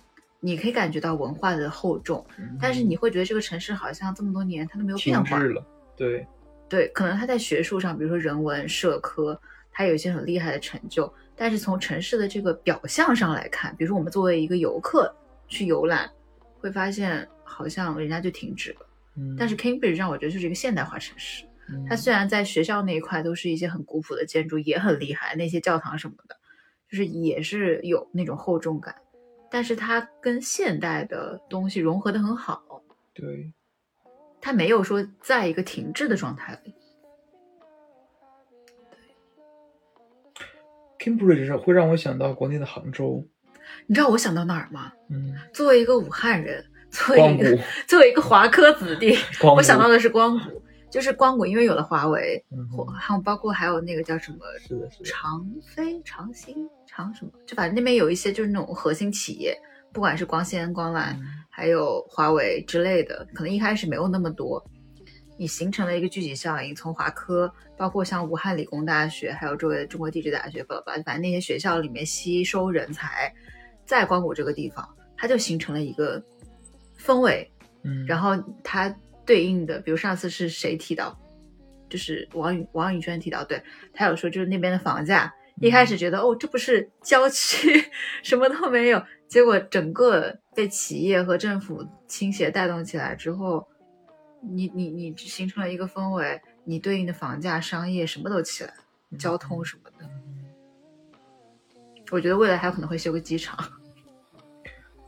[0.43, 5.37] 你可以感觉到文化的厚重，嗯但是你会觉得这个城市好像这么多年它都没有变化。
[5.37, 5.63] 了，
[5.95, 6.25] 对，
[6.67, 9.39] 对，可能它在学术上，比如说人文、社科，
[9.71, 15.15] 它有一些很厉害的成就，但是从城市的这个表象上来看，比如说我们作为一个游客
[15.47, 16.09] 去游览，
[16.59, 18.79] 会发现好像人家就停止了。
[19.17, 26.35] 嗯但是 Cambridge 让我觉得就是一个现代化城市，嗯它虽然在学校那一块都是一些很古朴的建筑，也很厉害，那些教堂什么的，
[26.91, 28.93] 就是也是有那种厚重感，
[29.49, 32.61] 但是它跟现代的东西融合的很好，
[33.13, 33.53] 对，
[34.41, 36.75] 它没有说在一个停滞的状态里。
[40.99, 43.25] Cambridge 是会让我想到国内的杭州，
[43.87, 44.91] 你知道我想到哪儿吗？
[45.09, 49.17] 嗯，作为一个武汉人，作为一个，作为一个华科子弟，
[49.55, 50.60] 我想到的是光谷，
[50.91, 59.57] 就是光谷，因为有了华为，嗯或还有包括还有那个叫什么是的，是的，长飞、长兴、长什么，就反正那边有一些就是那种核心企业，
[59.93, 64.63] 不管是光纤、光缆，嗯还有华为之类的，可能一开始没有那么多，
[65.37, 73.33] 你形成了一个聚集效应，从华科，包括像武汉理工大学，还有周围的中国地质大学，巴拉巴拉，反正那些学校里面吸收人才，
[73.85, 76.23] 在光谷这个地方，它就形成了一个
[76.97, 77.49] 氛围，
[77.83, 78.31] 嗯，然后
[78.63, 78.93] 它
[79.31, 81.17] 对应的，比如上次是谁提到，
[81.89, 83.63] 就是王宇王宇轩提到，对
[83.93, 87.81] 他有说就是那边的房价，一开始觉得哦这不是郊区，
[88.23, 93.65] 什么都没有，结果整个被企业和政府倾斜带动起来之后，
[94.41, 98.73] 你你你形成了一个氛围，你对应的房价、商业什么都起来，
[99.17, 100.09] 交通什么的，
[102.11, 103.57] 我觉得未来还有可能会修个机场。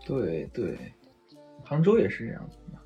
[0.05, 0.93] 对对，
[1.65, 2.79] 杭州也是这样子的，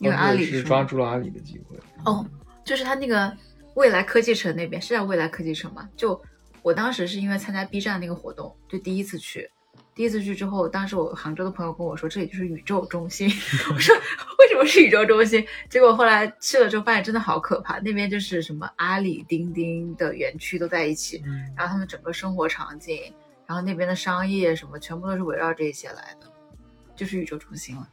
[0.00, 2.26] 因为阿里是抓住了阿里的机会，哦，
[2.64, 3.32] 就是他那个
[3.74, 5.88] 未来科技城那边是叫未来科技城吗？
[5.94, 6.20] 就
[6.62, 9.50] 我当时是因为参加 B 站那个活动，就第一次去，
[9.94, 13.28] 第一次去之后，当时我杭州的朋友跟我说，这里就是宇宙中心。
[13.72, 13.94] 我说
[14.38, 15.46] 为什么是宇宙中心？
[15.68, 17.78] 结果后来去了之后，发现真的好可怕。
[17.80, 23.12] 那边就是什么阿里、钉钉的园区都在一起，嗯，然后他们整个生活场景，
[23.46, 26.26] 然后那边的商业什么，全部都是围绕这些来的，
[26.96, 27.86] 就是宇宙中心了。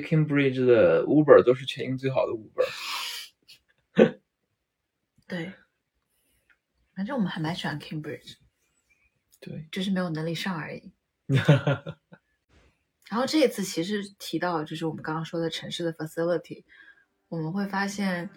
[0.00, 2.66] Cambridge 的 Uber 都是全英最好的 Uber。
[5.26, 5.52] 对，
[6.94, 8.36] 反正我们还蛮喜欢 Cambridge，
[9.40, 10.92] 对，就是没有能力上而已。
[13.08, 16.64] 然后这一次其实提到就是我们刚刚说的城市的 facility，
[17.28, 18.30] 我们会发现，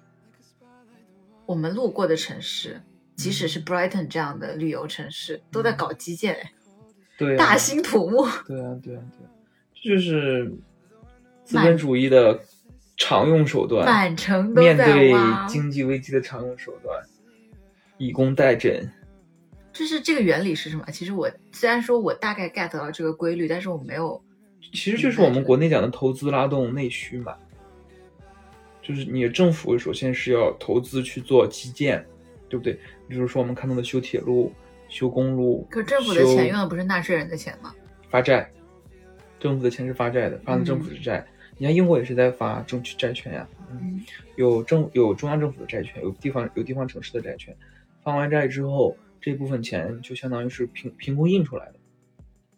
[1.45, 2.81] 我们路过的城市，
[3.15, 6.53] 即使是 Brighton 这样的旅游城市，都在搞基建，哎
[7.17, 8.25] 对、啊，大兴土木。
[8.45, 9.31] 对啊，对啊，对啊，
[9.73, 10.53] 这就是
[11.45, 12.37] 资本主义的
[12.97, 15.13] 常用手段，满城都面对，
[15.47, 17.01] 经济危机的常用手段，
[17.97, 18.89] 以工代赈。
[19.71, 20.85] 就是这个原理是什么？
[20.91, 24.21] 其实我虽然说我大概 get 到这个规律，但是我没有
[24.73, 27.35] 其实就是我们国内讲的投资拉动内需嘛，
[28.81, 32.03] 就是你的政府首先是要投资去做基建，
[32.49, 32.79] 对不对？
[33.07, 34.51] 比如说我们看到的修铁路、
[34.87, 37.75] 修公路，可政府的钱用的不是纳税人的钱吗？
[38.09, 38.49] 发债，
[39.37, 41.25] 政府的钱是发债的，发的政府是债。
[41.57, 47.55] 你看英国也是在发政区债券呀，嗯，嗯有政有中央政府的债券，有地方有地方城市的债券，
[48.03, 51.75] 发完债之后，这部分钱就相当于是凭凭空印出来的，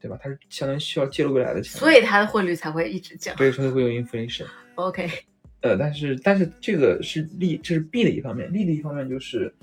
[0.01, 0.17] 对吧？
[0.21, 3.37] 它是相当于需要借入未来的钱，所以它的汇率才会一直降。
[3.37, 4.45] 所以说会有 inflation。
[4.75, 5.07] OK，
[5.61, 9.53] 呃，但是但是这个是利，这是弊的一方面，利的一方面就是，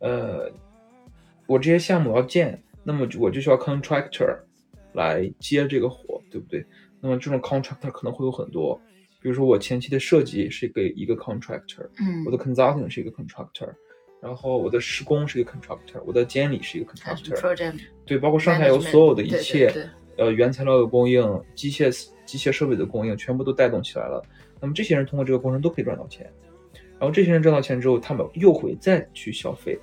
[0.00, 0.50] 呃，
[1.46, 4.36] 我这些项目要建，那么我就需要 contractor
[4.92, 6.64] 来接这个活，对不对？
[7.00, 8.80] 那么这种 contractor 可能会有很多，
[9.20, 13.68] 比如说我前期的设计是给一个 contractor，嗯我的 consulting 是一个 contractor，
[14.22, 19.84] 然后我的施工是一个 contractor，我的监理是一个 contractor，project 对，包括上下游所有的一对对切，对
[20.16, 21.22] 呃，原材料的供应、
[21.54, 21.90] 机械
[22.24, 24.22] 机械设备的供应，全部都带动起来了。
[24.60, 26.26] 那么这些人通过这个过程都可以赚到钱，
[26.98, 29.78] 然后这些人赚到钱之后，他们又会再去消费，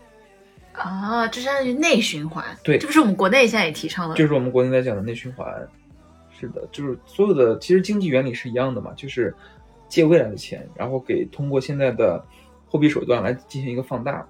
[0.73, 2.43] 啊，这相当于内循环。
[2.63, 4.15] 对这不是我们国内现在也提倡的。
[4.15, 5.45] 就是我们国内在讲的内循环。
[6.43, 9.33] 是的，就是所有的其实经济原理是一样的嘛，就是
[9.87, 12.23] 借未来的钱，然后给通过现在的
[12.67, 14.27] 货币手段来进行一个放大，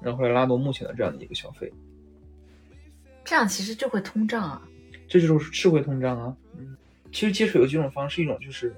[0.00, 1.72] 然后来拉动目前的这样的一个消费。
[3.24, 4.62] 这样其实就会通胀啊。
[5.08, 6.36] 这就是是会通胀啊。
[6.56, 6.76] 嗯，
[7.10, 8.72] 其实接水有几种方式，一种就是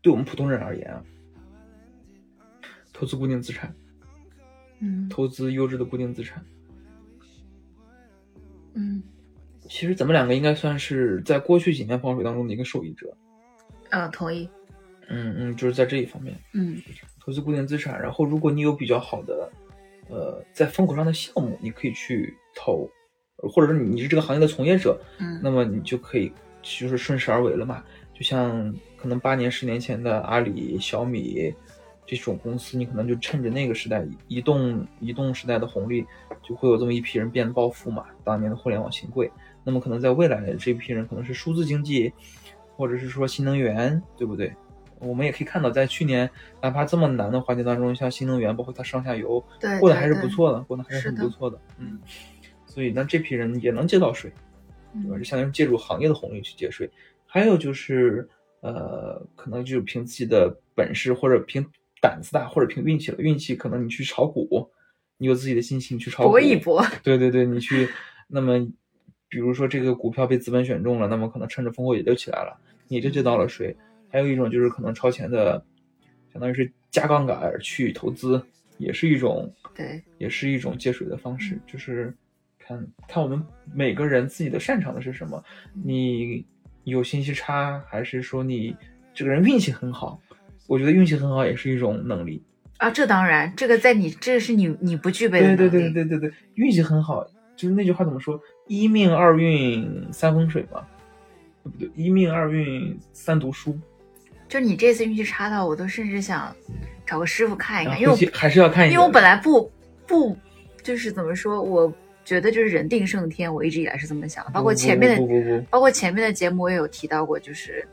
[0.00, 1.02] 对我们普通人而言啊，
[2.92, 3.74] 投资固定资产，
[4.80, 6.44] 嗯投资优质的固定资产。
[8.74, 9.02] 嗯
[9.68, 13.14] 其实咱们两个应该算是在过去几年防水当中的一个受益者。
[13.90, 14.48] 啊，同意。
[15.08, 16.80] 嗯嗯，就是在这一方面，嗯
[17.20, 18.00] 投资固定资产。
[18.00, 19.50] 然后，如果你有比较好的，
[20.08, 22.88] 呃，在风口上的项目，你可以去投，
[23.36, 27.84] 或者说你是这个行业的从业者，嗯那么你就可以就是顺势而为了嘛。
[28.14, 31.52] 就像可能八年、十年前的阿里、小米
[32.06, 36.06] 这种公司，你可能就趁着那个时代移动移动时代的红利，
[36.42, 38.06] 就会有这么一批人变暴富嘛。
[38.24, 39.30] 当年的互联网新贵，
[39.64, 42.12] 那么可能在未来的这批人可能是数字经济，
[42.76, 44.54] 或者是说新能源，对不对？
[44.98, 46.28] 我们也可以看到，在去年
[46.60, 51.60] 哪怕这么难的环境当中，像新能源，包括它上下游，对，过得还是不错的，过得还是很不错的。
[51.78, 51.98] 嗯，
[52.66, 54.32] 所以那这批人也能接到税。
[54.94, 55.16] 对吧？
[55.16, 56.86] 嗯就相当于借助行业的红利去借税。
[57.26, 58.28] 还有就是，
[58.60, 61.66] 呃，可能就是凭自己的本事，或者凭
[61.98, 63.16] 胆子大，或者凭运气了。
[63.18, 64.70] 运气可能你去炒股，
[65.16, 66.84] 你有自己的信心去炒股，搏一搏。
[67.02, 67.88] 对对对，你去，
[68.28, 68.58] 那么
[69.32, 72.54] 比如说这个股票被资本选中了，那么可能趁着风口也就起来了，
[72.86, 73.74] 你这就到了水。
[74.10, 75.64] 还有一种就是可能超前的，
[76.30, 78.44] 相当于是加杠杆儿去投资，
[78.76, 82.14] 也是一种对，也是一种借水的方式，就是
[82.58, 83.42] 看看我们
[83.74, 85.42] 每个人自己的擅长的是什么。
[85.72, 86.44] 你
[86.84, 88.76] 有信息差，还是说你
[89.14, 90.20] 这个人运气很好？
[90.66, 92.42] 我觉得运气很好也是一种能力。
[92.76, 97.26] 啊，这当然，这个在你这是你你不具备的对对对对对对，运气很好，
[97.56, 98.38] 就是那句话怎么说？
[98.66, 100.86] 一命二运三风水嘛，
[101.62, 101.90] 对不对？
[101.94, 103.78] 一命二运三读书。
[104.48, 106.54] 就你这次运气差到，我都甚至想
[107.06, 109.70] 找个师傅看一看，因为还是要看因为我本来不
[110.06, 110.36] 不
[110.82, 111.92] 就是怎么说，我
[112.24, 117.86] 觉得就是人定胜天，我一直以来是这么想，包括前面的不不不不不包括前面的节目我也有提到过，就是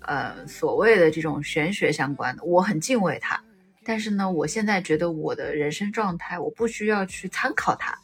[0.00, 3.40] 呃所谓的这种玄学相关的，我很敬畏它。
[3.82, 7.96] 但是呢，我现在觉得我的人生状态，我不需要去参考它，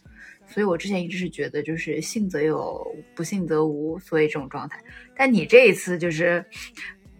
[0.53, 4.78] 所以我之前一直是觉得就是信则有，不信则无，所以这种状态。
[5.16, 6.44] 但你这一次就是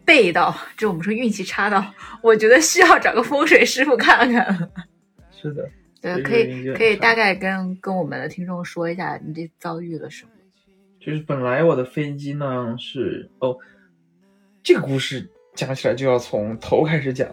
[0.05, 1.85] 背到，就我们说运气差到，
[2.23, 4.71] 我觉得需要找个风水师傅看看。
[5.33, 5.69] 是的，
[6.01, 10.31] 对，可以可以大概跟跟我们的听众说一下你这遭遇了什么。
[11.01, 13.57] 就是本来我的飞机呢是哦，
[14.63, 17.29] 这个故事讲起来就要从头开始讲。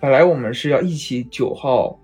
[0.00, 1.96] 本来我们是要一起九号，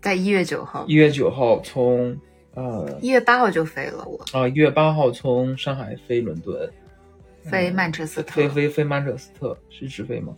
[0.00, 2.16] 在一月九号一，月九号从
[2.60, 6.70] 呃一月八号就飞了，我啊一月八号从上海飞伦敦，
[7.42, 10.36] 飞曼彻斯特，飞飞飞曼彻斯特是直飞吗？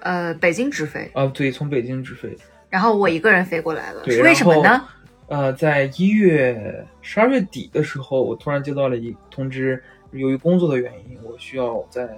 [0.00, 2.36] 呃北京直飞，啊，对，从北京直飞。
[2.68, 4.84] 然后我一个人飞过来了，是为什么呢？
[5.28, 9.80] 呃，在一月十二月底的时候，我突然接到了一通知，
[10.10, 12.08] 由于工作的原因，我需要在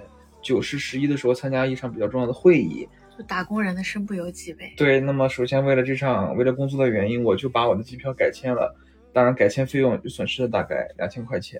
[0.41, 2.87] 九十十一的时候参加一场比较重要的会议。
[3.17, 4.73] 就打工人的身不由己呗。
[4.75, 8.75] 对，那么首先为了这场，为了工作的原因，我就把我的机票改签了。
[9.11, 11.59] 当然，改签费用就损失了大概两千块钱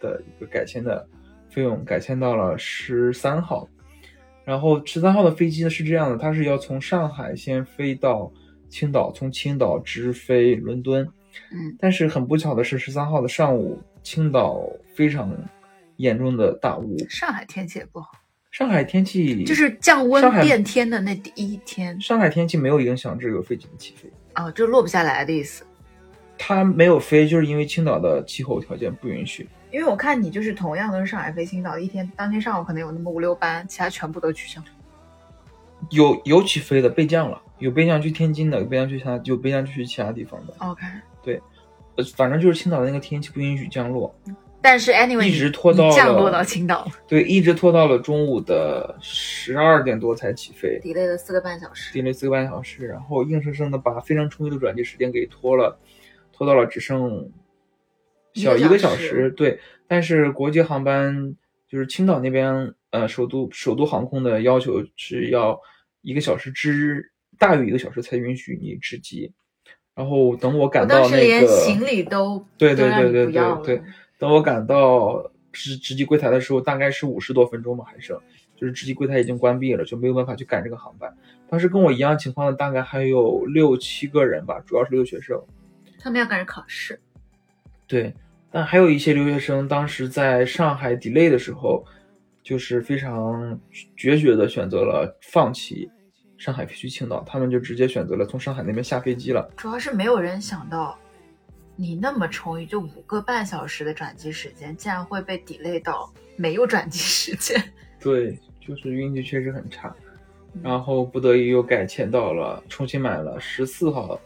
[0.00, 1.06] 的一个改签的
[1.48, 3.68] 费用，改签到了十三号。
[4.44, 8.32] 然后十三号的飞机呢是这样的，它是要从上海先飞到
[8.68, 11.06] 青岛，从青岛直飞伦敦。
[11.52, 14.60] 嗯，但是很不巧的是，十三号的上午，青岛
[14.94, 15.30] 非常
[15.96, 18.10] 严重的大雾，上海天气也不好，
[18.50, 24.10] 上海天气就是降温变天的那第一天，上海天气没有影响这个飞机的起飞。
[24.34, 25.64] 哦，就落不下来的意思。
[26.42, 29.46] 它没有飞，就是因为青岛的气候条件不允许。
[29.70, 34.58] 因为我看你就是同样都是上海飞青岛，一天当天上午可能有那么五六班，其他全部都取消。
[35.90, 40.54] 有有起飞的备降了，有备降去天津的，有备降去其他，有备降去其他地方的。
[40.58, 40.82] OK，
[41.22, 41.38] 对
[41.96, 44.14] 呃，反正就是青岛的那个天气不允许降落，
[44.62, 51.96] 但是 anyway 一直拖到降落到青岛对，一直拖到了中午的十二点多才起飞，，delay 了四个半小时。
[51.96, 55.78] delay 四个半小时，然后硬生生的把非常充裕的转机时间给拖了，
[56.40, 57.30] 拖到了只剩
[58.32, 59.30] 小一个小时时。
[59.32, 61.36] 对，但是国际航班
[61.68, 65.60] 就是青岛那边，呃，首都首都航空的要求是要
[66.00, 69.30] 一个小时之大于一个小时才允许你值机。
[69.94, 73.82] 然后等我我赶到那个行李都对对对对对对，
[74.18, 78.18] 等我赶到值值机柜台的时候，大概是五十多分钟吧，还剩
[78.56, 81.14] 就是值机柜台已经关闭了，就没有办法去赶这个航班。
[81.50, 85.38] 当时跟我一样情况的大概还有六七个人吧，主要是留学生。
[86.00, 86.98] 他们要赶着考试。
[87.86, 88.14] 对，
[88.50, 91.84] 但还有一些留学生当时在上海 delay 的时候，
[92.42, 93.58] 就是非常
[93.96, 95.90] 决绝的选择了放弃
[96.38, 99.48] 上海飞去青岛，他们就直接选择了从上海那边下飞机了。
[99.56, 100.98] 主要是没有人想到，
[101.76, 107.62] 你那么充裕，就五个半小时的转机时间，竟然会被 delay 到没有转机时间。
[108.00, 109.94] 对，就是运气确实很差，
[110.54, 114.20] 嗯然后不得已又改签到了，重新买了十四号上，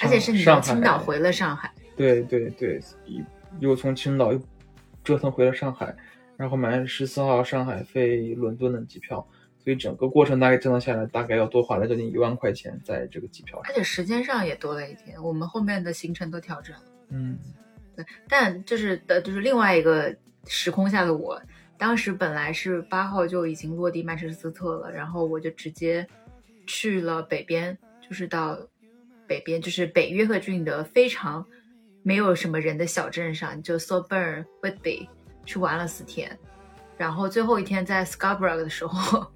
[0.00, 3.24] 而且是你从青岛回了上海，对对对，一
[3.60, 4.40] 又从青岛又
[5.02, 5.94] 折腾回了上海，
[6.36, 9.26] 然后买十四号上海飞伦敦的机票，
[9.58, 13.72] 所以整个过程大概折腾下来，大概要多花了将近一万块钱在这个机票上。
[13.72, 16.82] 而且时间上也多了一天，我们后面的行程都调整了。
[17.10, 17.38] 嗯，
[17.96, 20.14] 对，但就是的，就是另外一个
[20.46, 21.40] 时空下的我，
[21.76, 26.06] 当时本来是八号就已经落地曼彻斯特了，然后我就直接
[26.66, 27.76] 去了北边，
[28.06, 28.58] 就是到
[29.28, 31.46] 北边，就是北约克郡的非常
[32.02, 35.06] 没有什么人的小镇上，就 Soburn Whitby
[35.44, 36.36] 去玩了四天，
[36.96, 39.30] 然后最后一天在 Scarborough 的时候。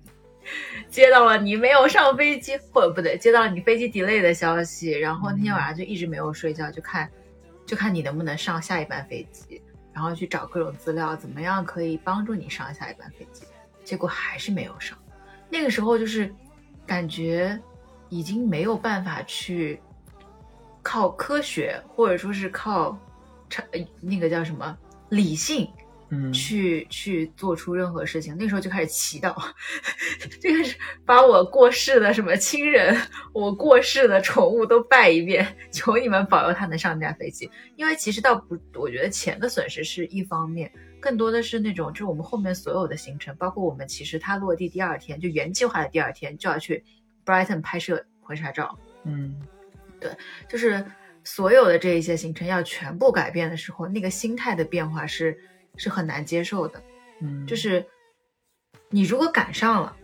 [0.89, 7.09] 接到了你没有上飞机，或不对，接到了你飞机 delay 的消息，然后那天晚上就一直没有睡觉，就看
[7.65, 9.63] 就看你能不能上下一班飞机，
[9.93, 13.45] 然后去找各种资料，怎么样可以帮助你上下一班飞机。
[13.85, 14.99] 结果还是没有上。
[15.49, 16.35] 那个时候就是
[16.85, 17.57] 感觉
[18.13, 19.81] 已经没有办法去
[20.83, 22.95] 靠科学，或者说是靠
[24.03, 24.77] 那个叫什么
[25.09, 25.67] 理性
[26.11, 28.37] 嗯，去去做出任何事情。
[28.39, 29.35] 那时候就开始祈祷，
[30.43, 32.95] 这个是把我过世的什么亲人，
[33.33, 37.51] 我过世的宠物都拜一遍， 求你们保佑他能上这架飞机。
[37.77, 46.85] 因为其实倒不，我觉得钱的损失是一方面，更多的是那种就是我们后面所有的行程，包括我们其实它落地第二天就原计划的第二天就要去
[47.25, 49.41] Brighton 拍摄婚纱照，嗯
[50.01, 50.11] 对
[50.49, 50.85] 就是
[51.25, 55.39] 所有的这一些行程要全部改变的时候，那个心态的变化是
[55.77, 56.83] 是很难接受的。
[57.21, 57.87] 嗯，就是
[58.89, 59.97] 你如果赶上了，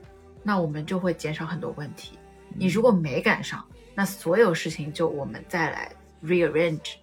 [0.42, 2.16] 那我们就会减少很多问题；
[2.54, 3.64] 你如果没赶上，
[3.94, 5.90] 那所有事情就我们再来
[6.22, 6.94] rearrange。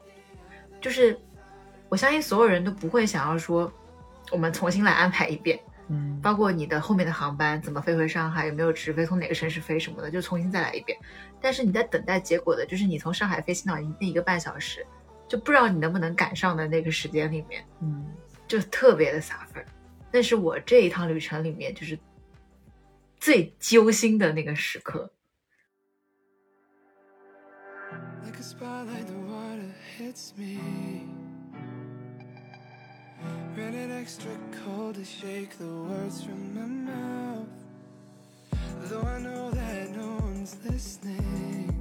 [0.80, 1.20] 就是
[1.90, 3.72] 我相信所有人都不会想要说
[4.32, 10.98] 我们重新来安排一遍，嗯，包括你的后面的航班怎么飞回上海，有没有直飞，从哪个城市飞什么的，就重新再来一遍。
[11.40, 14.86] 但是你在等待结果的，就是你从上海飞青岛那一个半小时，
[15.28, 18.06] 就不知道你能不能赶上的那个时间里面，嗯，
[18.48, 19.66] 就特别的撒分儿。
[20.12, 22.00] 那是我这一趟旅程里面就是
[23.20, 25.12] 最揪心的那个时刻。
[28.24, 28.44] Like a
[33.56, 33.64] me.
[33.64, 34.32] Running extra
[34.64, 37.48] cold to shake the words from my mouth.
[38.84, 41.72] Though I know that no one's listening.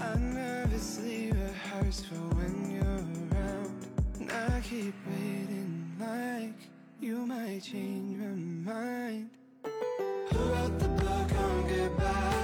[0.00, 3.86] I nervously rehearse for when you're around.
[4.20, 6.58] And I keep waiting like
[7.00, 9.30] you might change my mind.
[9.64, 12.43] Who wrote the book on goodbye?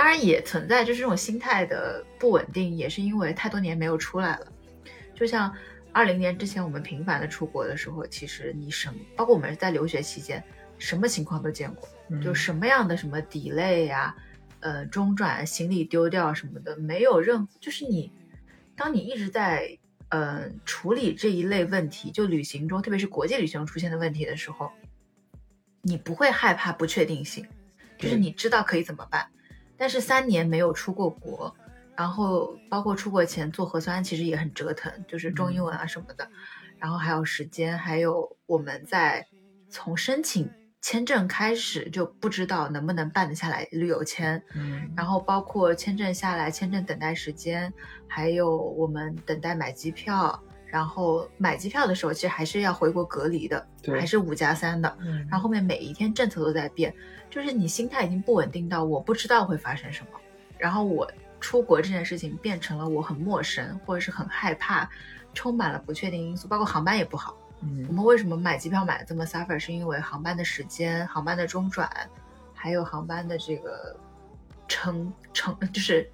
[0.00, 4.46] 对，当然也存在就是这种心态的不稳定，也是因为太多年没有出来了。
[5.14, 5.54] 就像
[5.92, 10.42] 二零年之前我们频繁的出国的时候，其实你什么，包括我们在留学期间，
[10.78, 14.14] 什么情况都见过，嗯就什么样的什么 delay 呀、
[14.60, 18.10] 呃中转、行李丢掉什么的，没有任就是你，
[18.74, 19.78] 当你一直在
[20.08, 24.70] 呃处理这一类问题，就旅行中，特别是国际旅行中出现的问题的时候，
[25.82, 27.46] 你不会害怕不确定性，
[27.98, 29.28] 就是你知道可以怎么办。
[29.80, 31.56] 但是三年没有出过国，
[31.96, 36.30] 然后包括出国前做核酸，其实也很折腾，就是中英文啊什么的，
[36.78, 39.26] 然后还有时间，还有我们在
[39.70, 40.50] 从申请
[40.82, 47.72] 签证开始就不知道能不能办得下来旅游签，嗯，然后包括签证下来、签证等待时间，
[48.06, 56.94] 还有我们等待买机票，然后买机票的时候其实还是要回国隔离的，对还是五加三的，嗯然后后面每一天政策都在变，
[57.28, 60.20] 就是你心态已经不稳定到我不知道会发生什么，
[60.56, 61.10] 然后我
[61.40, 64.88] 出国这件事情变成了我很陌生或者是很害怕，
[65.34, 67.36] 充满了不确定因素，包括航班也不好。
[67.62, 69.58] 嗯我嗯们为什么买机票买的这么 suffer？
[69.58, 71.90] 是因为航班的时间、航班的中转，
[72.54, 73.96] 还有航班的这个
[74.68, 76.08] 乘乘就是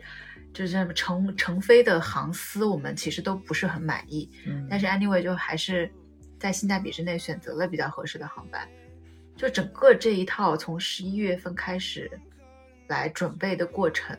[0.57, 4.31] 就是这么乘乘飞的航司，我们其实都不是很满意。
[4.47, 5.93] 嗯，但是 anyway 就还是
[6.41, 8.67] 在性价比之内选择了比较合适的航班。
[9.37, 12.11] 就整个这一套从十一月份开始
[12.89, 14.17] 来准备的过程，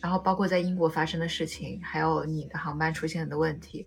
[0.00, 3.86] 然后包括在英国发生的事情，还有你的航班出现的问题，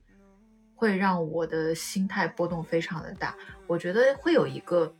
[0.73, 3.35] 会让我的心态波动非常的大。
[3.67, 4.95] 我觉得会有一个，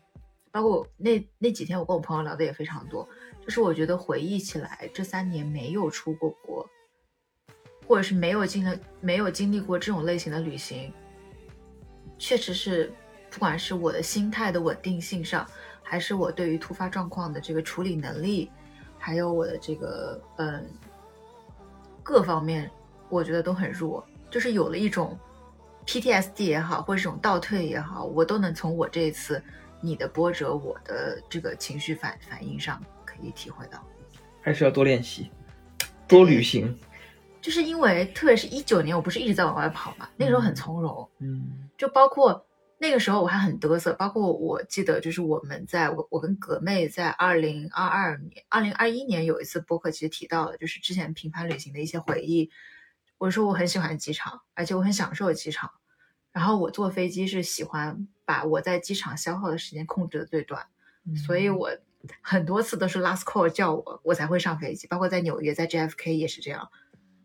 [0.52, 3.08] 包括那那几天我跟我朋友聊的也非常多，
[3.46, 6.68] 就是我觉得回忆起来这三年没有出过国，
[7.88, 10.92] 或者是没有经历没有经历过这种类型的旅行，
[12.18, 12.92] 确实是
[13.30, 15.48] 不管是我的心态的稳定性上，
[15.84, 18.50] 还是我对于突发状况的这个处理能力，
[18.98, 20.68] 还有我的这个嗯
[22.02, 22.72] 各方面，
[23.10, 25.16] 我觉得都很弱，就是有了一种
[25.86, 29.40] PTSD 也好，或者这种倒退也好，我都能从我这一次
[29.82, 32.82] 你的波折，我的这个情绪反反应上
[33.18, 33.84] 可以体会到。
[34.42, 35.32] 还是要多练习，
[36.08, 36.78] 多旅行。
[37.42, 42.44] 就是因为特别是一九年，我不是一直在往外跑嘛，那个时候很从容，嗯就包括
[42.80, 52.50] 那个时候我还很嘚瑟，包括我记得就是我们在我我跟葛妹在二零二二年、二零二一年有一次播客，其实提到了就是之前频繁旅行的一些回忆。
[53.18, 55.70] 我说我很喜欢机场，而且我很享受机场。
[56.34, 60.68] 然后我坐飞机是喜欢把我在机场消耗的时间控制的最短，
[61.26, 61.70] 所以我
[62.22, 64.88] 很多次都是 last call 叫我，我才会上飞机。
[64.88, 66.70] 包括在纽约，在 JFK 也是这样。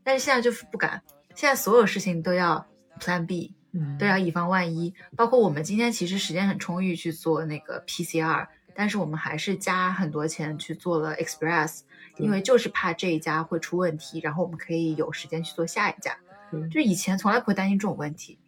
[0.02, 1.02] 但是现在就是不敢，
[1.34, 2.66] 现在所有事情都要
[2.98, 4.94] Plan B，嗯都要以防万一。
[5.16, 11.80] 包括我们今天其实时间很充裕去做那个 PCR，但是我们还是加很多钱去做了 Express，
[12.16, 16.16] 因为就是怕这一家会出问题，然后我们可以有时间去做下一家。
[16.50, 18.38] 对就以前从来不会担心这种问题，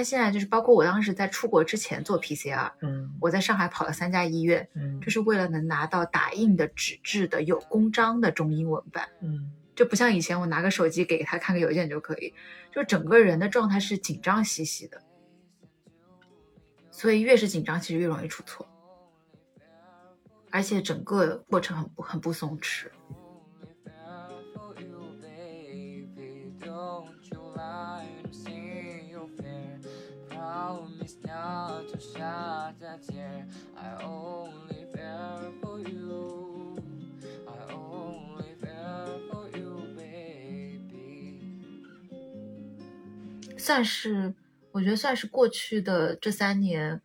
[0.00, 9.06] 但现在就是包括我当时在出国之前做 PCR，嗯我在上海跑了三家医院，嗯就是为了能拿到打印的纸质的有公章的中英文版。
[9.20, 12.32] 嗯就不像以前我拿个手机给他看个邮件就可以，
[12.72, 15.02] 就整个人的状态是紧张兮兮的，
[16.90, 18.66] 所以越是紧张，其实越容易出错，
[20.50, 22.86] 而且整个过程很不很不松弛。
[31.40, 33.46] Promise not to shed a tear.
[33.74, 36.76] I only fear for you.
[37.46, 41.40] I only fear for you, baby.
[43.58, 44.34] 算是
[44.72, 47.00] 我觉得算是过去的这三年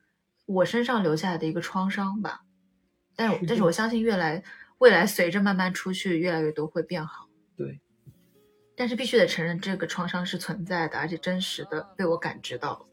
[0.46, 2.42] 我身上留下来的一个创伤吧，
[3.16, 4.44] 但是 但是我相信越来
[4.80, 7.30] 未来随着慢慢出去，越来越多会变好。
[7.56, 7.80] 对，
[8.76, 12.86] 但是必须得承认，这个创伤是存在的，而且真实的被我感知到。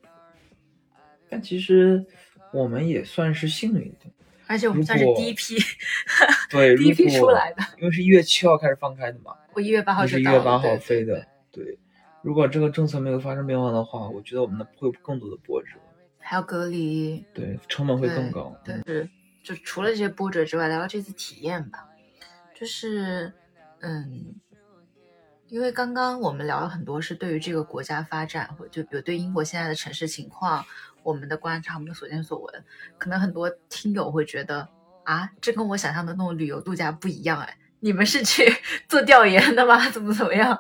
[1.33, 2.05] 但其实
[2.53, 4.11] 我们也算是幸运的，
[4.47, 5.57] 而且我们算是第一批，
[6.51, 7.63] 对， 第一批出来的。
[7.79, 11.79] 因为是一月七号开始放开的嘛，我一月八号你是一月八号飞的，对。
[12.21, 15.71] 如果这个政策没有发生变化的话，我觉得我们的会有更多的波折，
[16.19, 18.55] 还要隔离，对，成本会更高。
[18.63, 19.11] 对，嗯是
[19.43, 21.89] 就除了这些波折之外，聊聊这次体验吧。
[22.55, 23.33] 就是，
[23.81, 24.37] 嗯，
[25.49, 30.65] 因为刚刚我们聊了很多是对于这个国家发展，或就比如对英国现在的城市情况，
[31.03, 32.65] 我们的观察，我们的所见所闻，
[32.99, 34.69] 可能很多听友会觉得
[35.05, 37.59] 啊，这跟我想象的那种旅游度假不一样哎。
[37.81, 38.45] 你们是去
[38.89, 39.91] 做调研的吗？
[39.91, 40.59] 怎么怎么样？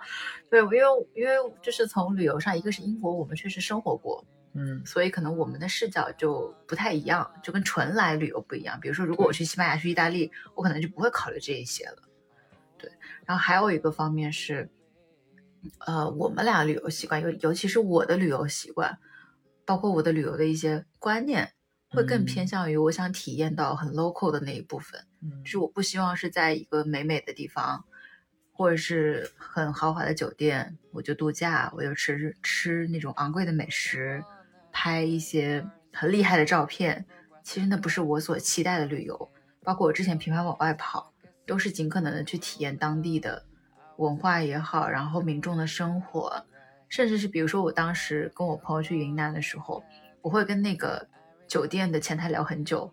[0.50, 0.78] 对，因为
[1.14, 4.24] 因为就是从旅游上，一个是英国，我们确实生活过，
[4.54, 8.78] 嗯所以可能我们的视角就不太一样，就跟纯来旅游不一样。
[8.80, 11.96] 比如说，如果我去西班牙、去意大利，我可能就不会考虑这一些了。
[12.76, 12.90] 对，
[13.24, 14.68] 然后还有一个方面是，
[15.86, 18.98] 呃，我们俩旅游习惯，尤尤其是我的旅游习惯，
[19.64, 21.52] 包括我的旅游的一些观念，
[21.90, 25.06] 会更偏嗯向于我想体验到很 local 的那一部分。
[25.22, 27.84] 嗯就是我不希望是在一个美美的地方，
[28.52, 34.24] 或者是很豪华的酒店，我就度假，我就吃吃那种昂贵的美食，
[34.72, 37.04] 拍一些很厉害的照片。
[37.44, 39.30] 其实那不是我所期待的旅游。
[39.64, 41.12] 包括我之前频繁往外跑，
[41.46, 43.44] 都是尽可能的去体验当地的
[43.96, 46.44] 文化也好，然后民众的生活，
[46.92, 49.82] 甚至是比如说我当时跟我朋友去云南的时候，
[50.20, 51.08] 我会跟那个
[51.48, 52.92] 酒店的前台聊很久，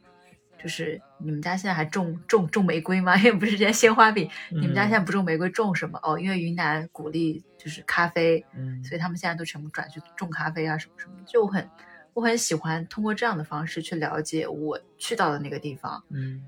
[0.58, 3.18] 就是你们家现在还种种种玫瑰吗？
[3.18, 6.00] 因为不是这些鲜花饼，你们家现在不种玫瑰，种什么？
[6.02, 11.14] 哦，因为云南鼓励就是咖啡，嗯所以他们现在都全部转去种咖啡啊什么什么。
[11.28, 11.70] 就我很
[12.14, 16.48] 我很喜欢通过这样的方式去了解我去到的那个地方，嗯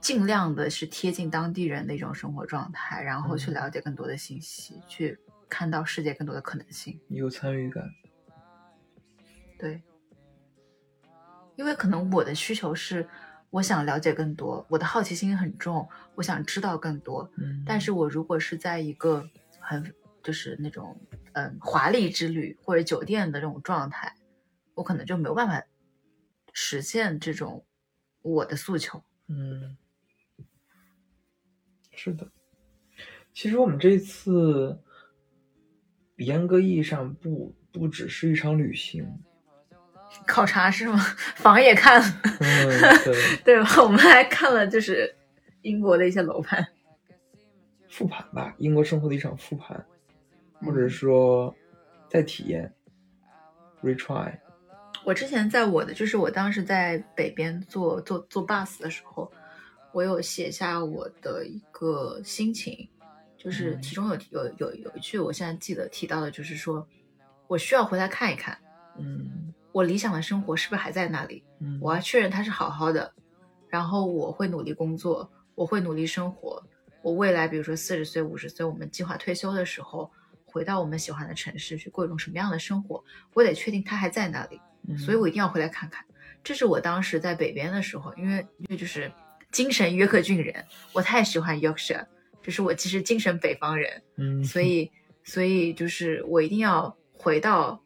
[0.00, 5.18] 尽量的是贴近当地人的一种生活状态，然后去嗯了解更多的信息，去
[5.50, 6.98] 看到世界更多的可能性。
[7.08, 7.84] 你有参与感。
[9.58, 9.82] 对，
[11.56, 13.06] 因为可能我的需求是，
[13.50, 17.30] 我想了解更多，我的好奇心很重，我想知道更多。
[17.36, 19.28] 嗯，但是我如果是在一个
[19.58, 19.92] 很
[20.22, 20.98] 就是那种
[21.32, 24.14] 嗯华丽之旅或者酒店的这种状态，
[24.74, 25.62] 我可能就没有办法
[26.54, 27.66] 实现这种
[28.22, 29.02] 我的诉求。
[29.26, 29.76] 嗯，
[31.92, 32.26] 是的。
[33.34, 34.82] 其实我们这次
[36.20, 39.06] 严格意义上不不只是一场旅行，
[40.26, 40.98] 考察是吗？
[41.36, 42.06] 房也看了，
[42.40, 43.82] 嗯， 对，对吧？
[43.82, 45.14] 我们还看了就是
[45.62, 46.66] 英国的一些楼盘。
[47.88, 49.84] 复盘吧，英国生活的一场复盘，
[50.60, 51.54] 或者嗯说
[52.08, 52.72] 再体验
[53.82, 54.32] ，retry。
[55.04, 59.30] 我之前在我的，就是我当时在北边坐坐坐 bus 的时候，
[59.92, 62.88] 我有写下我的一个心情，
[63.42, 66.86] 就是嗯其中有有有有一句我现在记得提到的，就是说
[67.46, 68.58] 我需要回来看一看，
[68.98, 73.10] 嗯我理想的生活是不是还在那里，嗯，我要确认它是好好的，
[73.68, 76.62] 然后我会努力工作，我会努力生活，
[77.02, 80.10] 我未来比如说四十岁、五十岁，我们计划退休的时候，
[80.44, 84.60] 回到我们喜欢的城市去过一种什么样的生活，我得确定它还在那里。
[84.88, 86.04] 嗯所以我一定要回来看看。
[86.42, 89.12] 这是我当时在北边的时候，因为因为就是
[89.52, 92.04] 精神约克郡人，我太喜欢 Yorkshire，
[92.42, 94.90] 就是我其实精神北方人，嗯，所以
[95.24, 97.80] 所以就是我一定要回到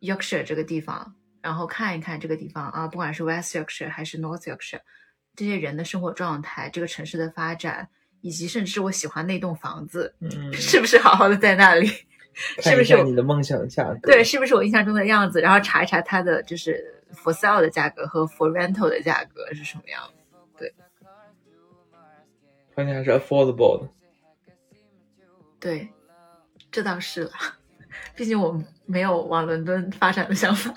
[0.00, 4.80] Yorkshire 这个地方，然后看一看这个地方啊，不管是 West Yorkshire 还是 North Yorkshire，
[5.34, 7.88] 这些人的生活状态，这个城市的发展，
[8.20, 11.88] 以及甚至是我喜欢那栋房子，嗯，是不是好好的在那里？
[12.62, 14.12] 是不是你的梦想价格？
[14.12, 15.40] 对，，是不是我印象中的样子？
[15.40, 20.00] 然后查一查它的就是 for sale 的价格和 for rental 的价格是什么样
[20.56, 20.72] 的。
[22.80, 23.88] 关键还是 affordable 的。
[25.58, 25.86] 对，
[26.70, 27.30] 这倒是了，
[28.16, 30.72] 毕竟我们没有往伦敦发展的想法，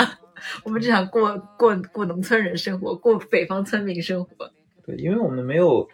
[0.66, 4.52] 我们只想过过过农村人生活，过北方村民生活。
[4.86, 5.90] 对，因为我们没有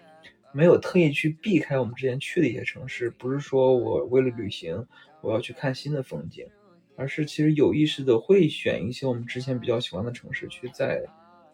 [0.51, 4.87] 没有特意去避开我们之前去的一些城市，不是说我为了旅行
[5.21, 6.47] 我要去看新的风景，
[6.95, 11.03] 而是其实有意识的会选一些我们之前比较喜欢的城市去再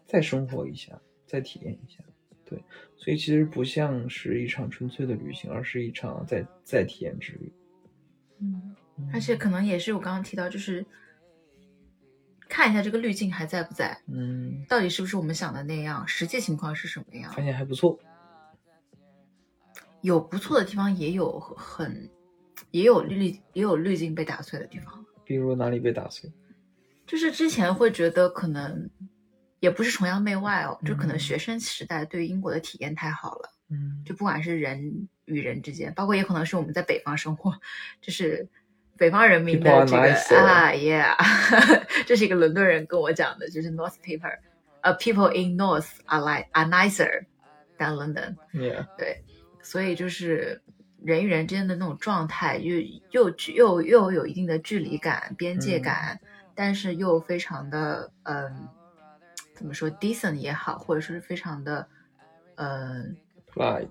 [0.06, 2.02] 再生活一下，再体验一下。
[2.48, 2.62] 对，
[2.96, 7.52] 所以其实不像是一场纯粹的旅行，而是一场在在体验之旅。
[8.38, 8.74] 嗯，
[9.12, 10.86] 而且可能也是我刚刚提到，就是
[12.48, 17.32] 看一下这个滤镜还在不在，嗯，到底是不是我们想的那样，实际情况是什么样。
[17.32, 17.98] 发现还不错。
[20.02, 22.08] 有不错的地方，也有很
[22.70, 25.04] 也有滤也有滤镜被打碎的地方。
[25.24, 26.30] 比如哪里被打碎？
[27.06, 28.88] 就是之前会觉得可能
[29.66, 31.18] 也不是崇洋媚外哦，就可能嗯。
[31.18, 37.52] 学生时代对于英国的体验太好了，嗯，就不管是人与人之间，包括也可能是我们在北方生活，
[38.00, 38.48] 就是
[38.96, 41.16] 北方人民的这个啊，yeah，
[42.06, 44.38] 这是一个伦敦人跟我讲的，就是 North people，
[44.82, 47.24] 呃、people in North are like are nicer
[47.76, 49.24] than London，yeah，对，
[49.64, 50.62] 所以就是
[51.02, 52.78] 人与人之间的那种状态，又
[53.10, 55.82] 又又又有一定的距离感、边界嗯。
[55.82, 56.20] 感，
[56.54, 58.68] 但是又非常的嗯，
[59.56, 61.88] 怎么说 decent 也好，或者说是非常的
[62.56, 63.16] 嗯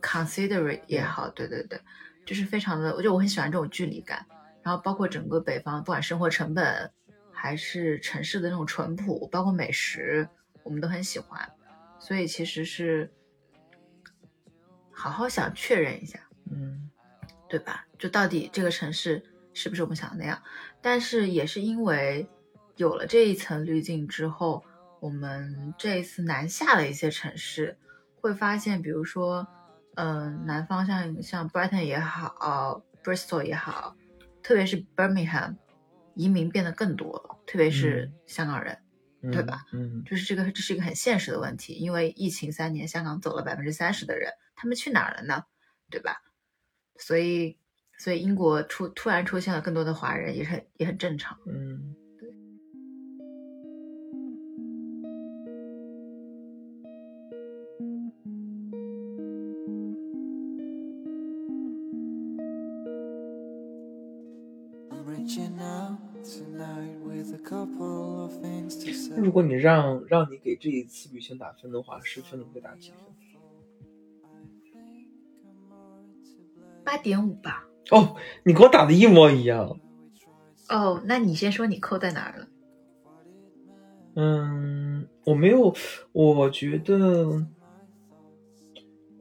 [0.02, 1.82] considerate 也好，对对对，
[2.24, 4.24] 就是非常的，我觉得我很喜欢这种距离感。
[4.62, 6.92] 然后包括整个北方，不管生活成本
[7.32, 10.28] 还是城市的那种淳朴，包括美食，
[10.64, 11.52] 我们都很喜欢。
[12.00, 13.12] 所以其实是
[14.92, 16.20] 好好想确认一下，
[16.52, 16.90] 嗯
[17.50, 17.86] 对吧？
[17.98, 20.42] 就到底这个城市是不是我们想的那样？
[20.82, 22.28] 但是也是因为
[22.76, 24.64] 有了这一层滤镜之后，
[25.00, 27.78] 我们这一次南下的一些城市，
[28.16, 29.48] 会发现，比如说，
[29.96, 33.96] 嗯、南方像像 Brighton 也好，Bristol 也好，
[34.42, 35.58] 特别是 Birmingham，
[36.16, 38.78] 移民变得更多了，特别是香港人。
[39.22, 39.66] 嗯，对吧？
[39.74, 45.44] 嗯就是这个，这是一个很现实的问题，因为疫情三年，香港走了百分之三十的人，他们去哪儿了呢？
[45.90, 46.22] 对吧？
[46.98, 47.58] 所以，
[47.98, 51.38] 所以英国出突然出现了更多的华人，也是很也很正常。
[51.48, 51.96] 嗯。
[69.36, 73.00] 果你让让你给这一次旅行打分的话，十分你会打几分？
[76.86, 77.68] 八点五吧。
[77.92, 78.16] 哦，
[78.46, 79.78] 你给我打的一模一样。
[80.70, 82.48] 哦，那你先说你扣在哪儿了？
[84.16, 85.76] 嗯，我没有，
[86.14, 87.46] 我觉得，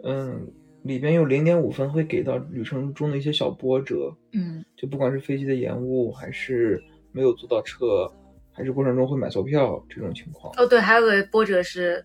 [0.04, 0.46] 嗯，
[0.82, 8.08] 里边有零点五分会给到旅程中的一些小波折，嗯就不管是飞机的延误，还是没有坐到车，
[8.56, 12.02] 还是过程中会买错票这种情况，哦，对，还有个波折是，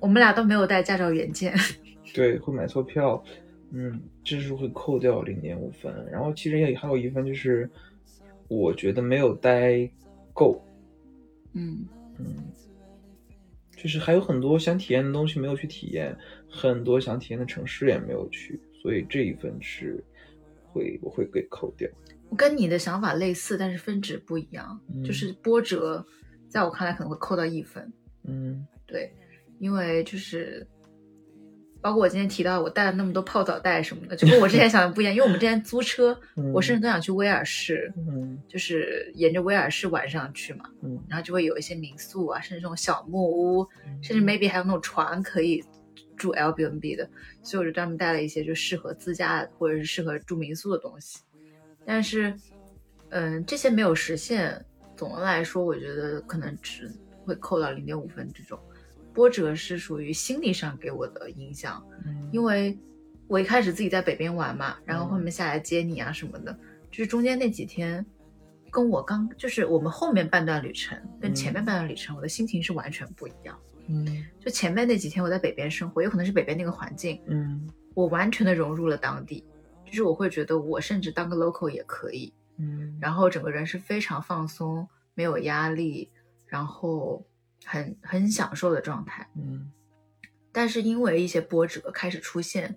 [0.00, 1.54] 我们俩都没有带驾照原件。
[2.12, 3.22] 对，会买错票，
[3.70, 5.94] 嗯，这是会扣掉零点五分。
[6.10, 7.70] 然后其实也还有一分就是，
[8.48, 9.88] 我觉得没有待
[10.32, 10.60] 够，
[11.52, 11.86] 嗯
[12.18, 12.50] 嗯，
[13.76, 16.16] 就是还有很多想体验的东西没有去体验，
[16.50, 20.02] 很多想体验的城市也没有去，所以这一分是
[20.72, 21.88] 会我会给扣掉。
[22.28, 24.80] 我跟你的想法类似，但是分值不一样。
[24.94, 26.04] 嗯就是波折，
[26.48, 27.92] 在我看来可能会扣到一分。
[28.24, 29.12] 嗯对，
[29.58, 30.66] 因为就是
[31.80, 35.12] 包括我今天提到我带了那么多泡澡袋什么的，就跟我之前想的不一样。
[35.12, 43.66] 因为我们之前租车， 嗯我甚至都想去威尔士，嗯就是沿着威尔士晚上去嘛，嗯然后就会有一些民宿啊，甚至这种小木屋，
[44.02, 45.64] 甚至 maybe 还有那种船可以
[46.20, 47.08] 住 Airbnb 的，
[47.42, 51.20] 所以我就专门带了一些就适合自驾或者是适合住民宿的东西。
[51.86, 52.34] 但是，
[53.08, 54.62] 嗯，这些没有实现。
[54.96, 56.92] 总的来说，我觉得可能只
[57.24, 58.60] 会扣到零点五分这种。
[59.14, 62.78] 波折是属于心理上给我的影响，嗯因为
[63.26, 66.52] 我一开始自己在北边玩嘛，然后后面下来接你啊什么的，
[66.90, 68.04] 就是中间那几天，
[68.70, 73.58] 跟我刚就是我们后面半段旅程跟前面半段旅程，我的心情是完全不一样。
[73.90, 74.24] 嗯。
[74.38, 77.68] 就前面那几天我在北边生活，有可能是北边那个环境，嗯。
[77.94, 79.44] 我完全的融入了当地，
[79.84, 82.96] 就是我会觉得我甚至当个 local 也可以，嗯。
[83.00, 86.10] 然后整个人是非常放松，没有压力，
[86.46, 87.26] 然后
[87.64, 89.28] 很很享受的状态。
[89.36, 89.70] 嗯。
[90.52, 92.76] 但是因为一些波折开始出现，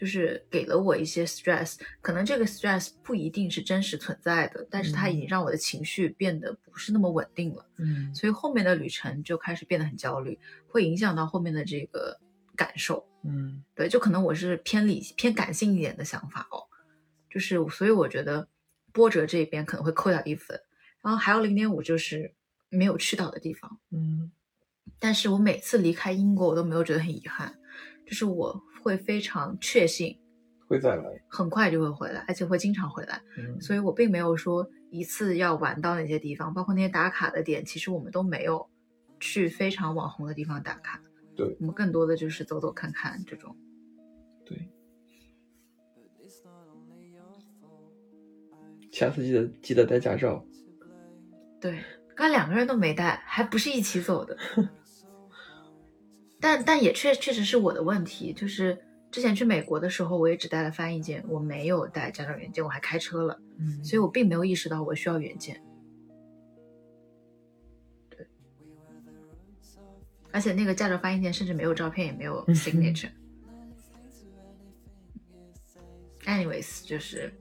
[0.00, 8.14] 就是给了我一些 stress，可能这个 stress 不一定是真实存在的，但是它已经让我的情绪变得不是那么稳定了，嗯。
[8.14, 12.18] 所以后面的旅程就开始变得很焦虑，会影响到后面的这个
[12.56, 13.06] 感受。
[13.24, 13.62] 嗯。
[13.74, 16.64] 对，就可能我是偏理偏感性一点的想法哦，
[17.28, 18.48] 就是所以我觉得
[18.92, 20.58] 波折这边可能会扣掉一分，
[21.02, 22.32] 然后还有零点五就是
[22.70, 23.78] 没有去到的地方。
[23.90, 24.32] 嗯。
[24.98, 27.58] 但是我每次离开英国，我都没有觉得很遗憾，
[28.06, 30.18] 就是我会非常确信，
[30.66, 31.04] 会再来。
[31.28, 38.68] 很快就会回来，而且会经常回来，嗯所以我并没有说一次要玩到那些地方，包括那些打卡的点，其实我们都没有
[39.20, 41.00] 去非常网红的地方打卡，
[41.36, 43.56] 对我们更多的就是走走看看这种。
[44.44, 44.68] 对，
[48.90, 50.44] 下次记得记得带驾照。
[51.60, 51.84] 对，
[52.16, 54.36] 刚两个人都没带，还不是一起走的。
[56.40, 65.62] 但但也确确实是我的问题，就是之前去美国的时候，我也只带了翻译件，我没有带驾照原件，我还开车了，嗯所以我并没有意识到我需要原件。
[68.08, 68.26] 对，
[70.32, 73.10] 而且那个驾照翻译件甚至没有照片，也没有 signature。
[76.24, 77.32] anyways 就是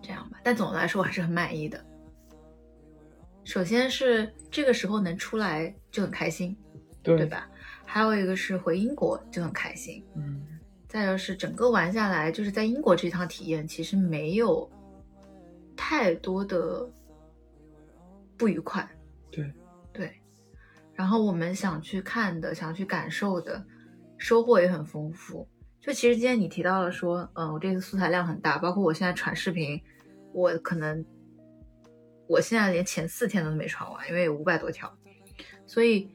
[0.00, 0.40] 这样吧。
[0.42, 1.84] 但总的来说，我还是很满意的。
[3.44, 6.56] 首先是这个时候能出来就很开心，
[7.16, 7.26] 对对？
[7.26, 7.48] 吧？
[7.84, 10.04] 还有一个是回英国就很开心。
[10.14, 10.44] 嗯，
[10.86, 14.70] 再就是整个玩下来，就是在英国这趟体验其实没有
[15.74, 16.86] 太多的
[18.36, 18.86] 不愉快。
[19.30, 19.50] 对
[19.90, 20.12] 对，
[20.92, 23.64] 然后我们想去看的、想去感受的，
[24.18, 25.48] 收获也很丰富。
[25.80, 29.80] 就其实今天你提到了说，嗯，我这次素材量很大，包括我现在传视频，
[30.34, 31.02] 我可能
[32.26, 34.94] 我现在连前四天都没传完，因为有五百多条，
[35.64, 36.10] 所以。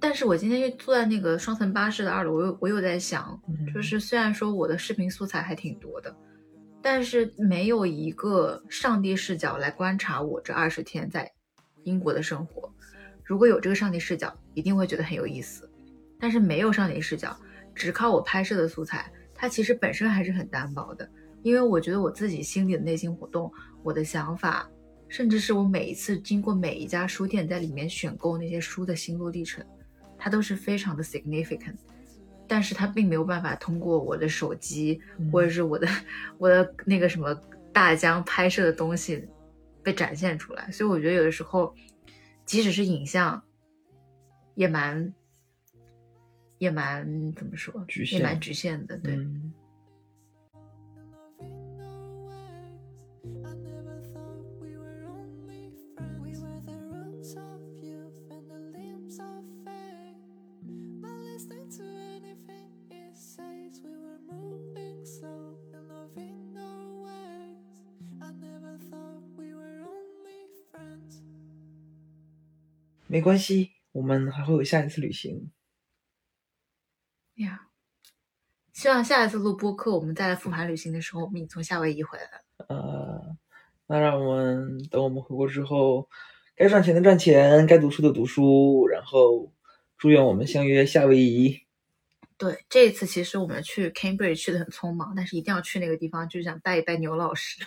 [0.00, 6.16] 但是我今天又坐在那个双层巴士的二楼，我又我又在想，嗯就是虽然说我的视频素材还挺多的，
[6.80, 11.30] 但是没有一个上帝视角来观察我这二十天在
[11.84, 12.72] 英国的生活。
[13.22, 15.70] 如果有这个上帝视角，一定会觉得很有意思。
[16.18, 17.36] 但是没有上帝视角，
[17.74, 21.08] 只靠我拍摄的素材，它其实本身还是很单薄的。
[21.42, 24.68] 因为我觉得我自己心里的内心活动，我的想法，
[25.08, 29.64] 甚至是我每一次经过每一家书店在里面选购那些书的心路历程，
[30.20, 31.76] 它都是非常的 significant。
[32.46, 35.86] 但是它并没有办法通过我的手机嗯或者是我的
[36.36, 37.32] 我的那个什么
[37.72, 39.24] 大疆拍摄的东西
[39.84, 41.72] 被展现出来，所以我觉得有的时候，
[42.44, 43.40] 即使是影像，
[44.56, 45.14] 也蛮
[46.58, 49.14] 也蛮怎么说，局限也蛮局限的，对。
[49.14, 49.52] 嗯
[73.10, 75.50] 没关系，我们还会有下一次旅行。
[77.34, 77.66] 呀
[78.72, 82.66] 希望下一次录播客，我们再来复盘旅行的时候，我们从夏威夷回来了。
[82.68, 83.36] 呃，
[83.88, 86.08] 那让我们等我们回国之后，
[86.54, 89.52] 该赚钱的赚钱，该读书的读书，然后
[89.98, 91.62] 祝愿我们相约夏威夷。
[92.38, 97.60] 对，这一次其实我们去 Cambridge 去的很匆忙，但是一定要去那个地方，就是想拜一拜牛老师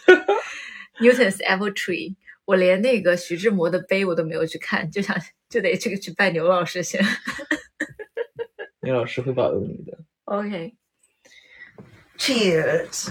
[1.02, 2.16] Newton's Apple Tree。
[2.46, 5.16] 我连那个徐志摩的碑我都没有去看，就想
[5.50, 7.04] 就得这个去拜牛老师先。
[8.82, 9.98] 牛老师会保佑你的。
[10.26, 10.74] OK，Cheers！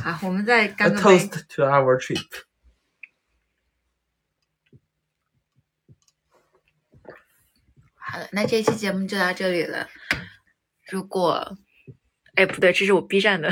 [0.03, 1.03] 啊，我们再 A 干个杯。
[1.19, 2.21] toast to our trip。
[7.97, 9.89] 好了，那这期节目就到这里了。
[10.91, 11.57] 如果，
[12.35, 13.51] 哎，不对，这是我 B 站的，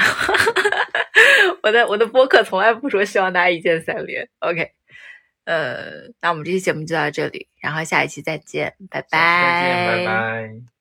[1.62, 4.28] 我的我的播客从来不说希望大家一键三连。
[4.41, 4.74] OK，
[5.45, 10.80] 呃，那我们这期节目就到这里，然后下一期再见，拜拜再见，拜拜。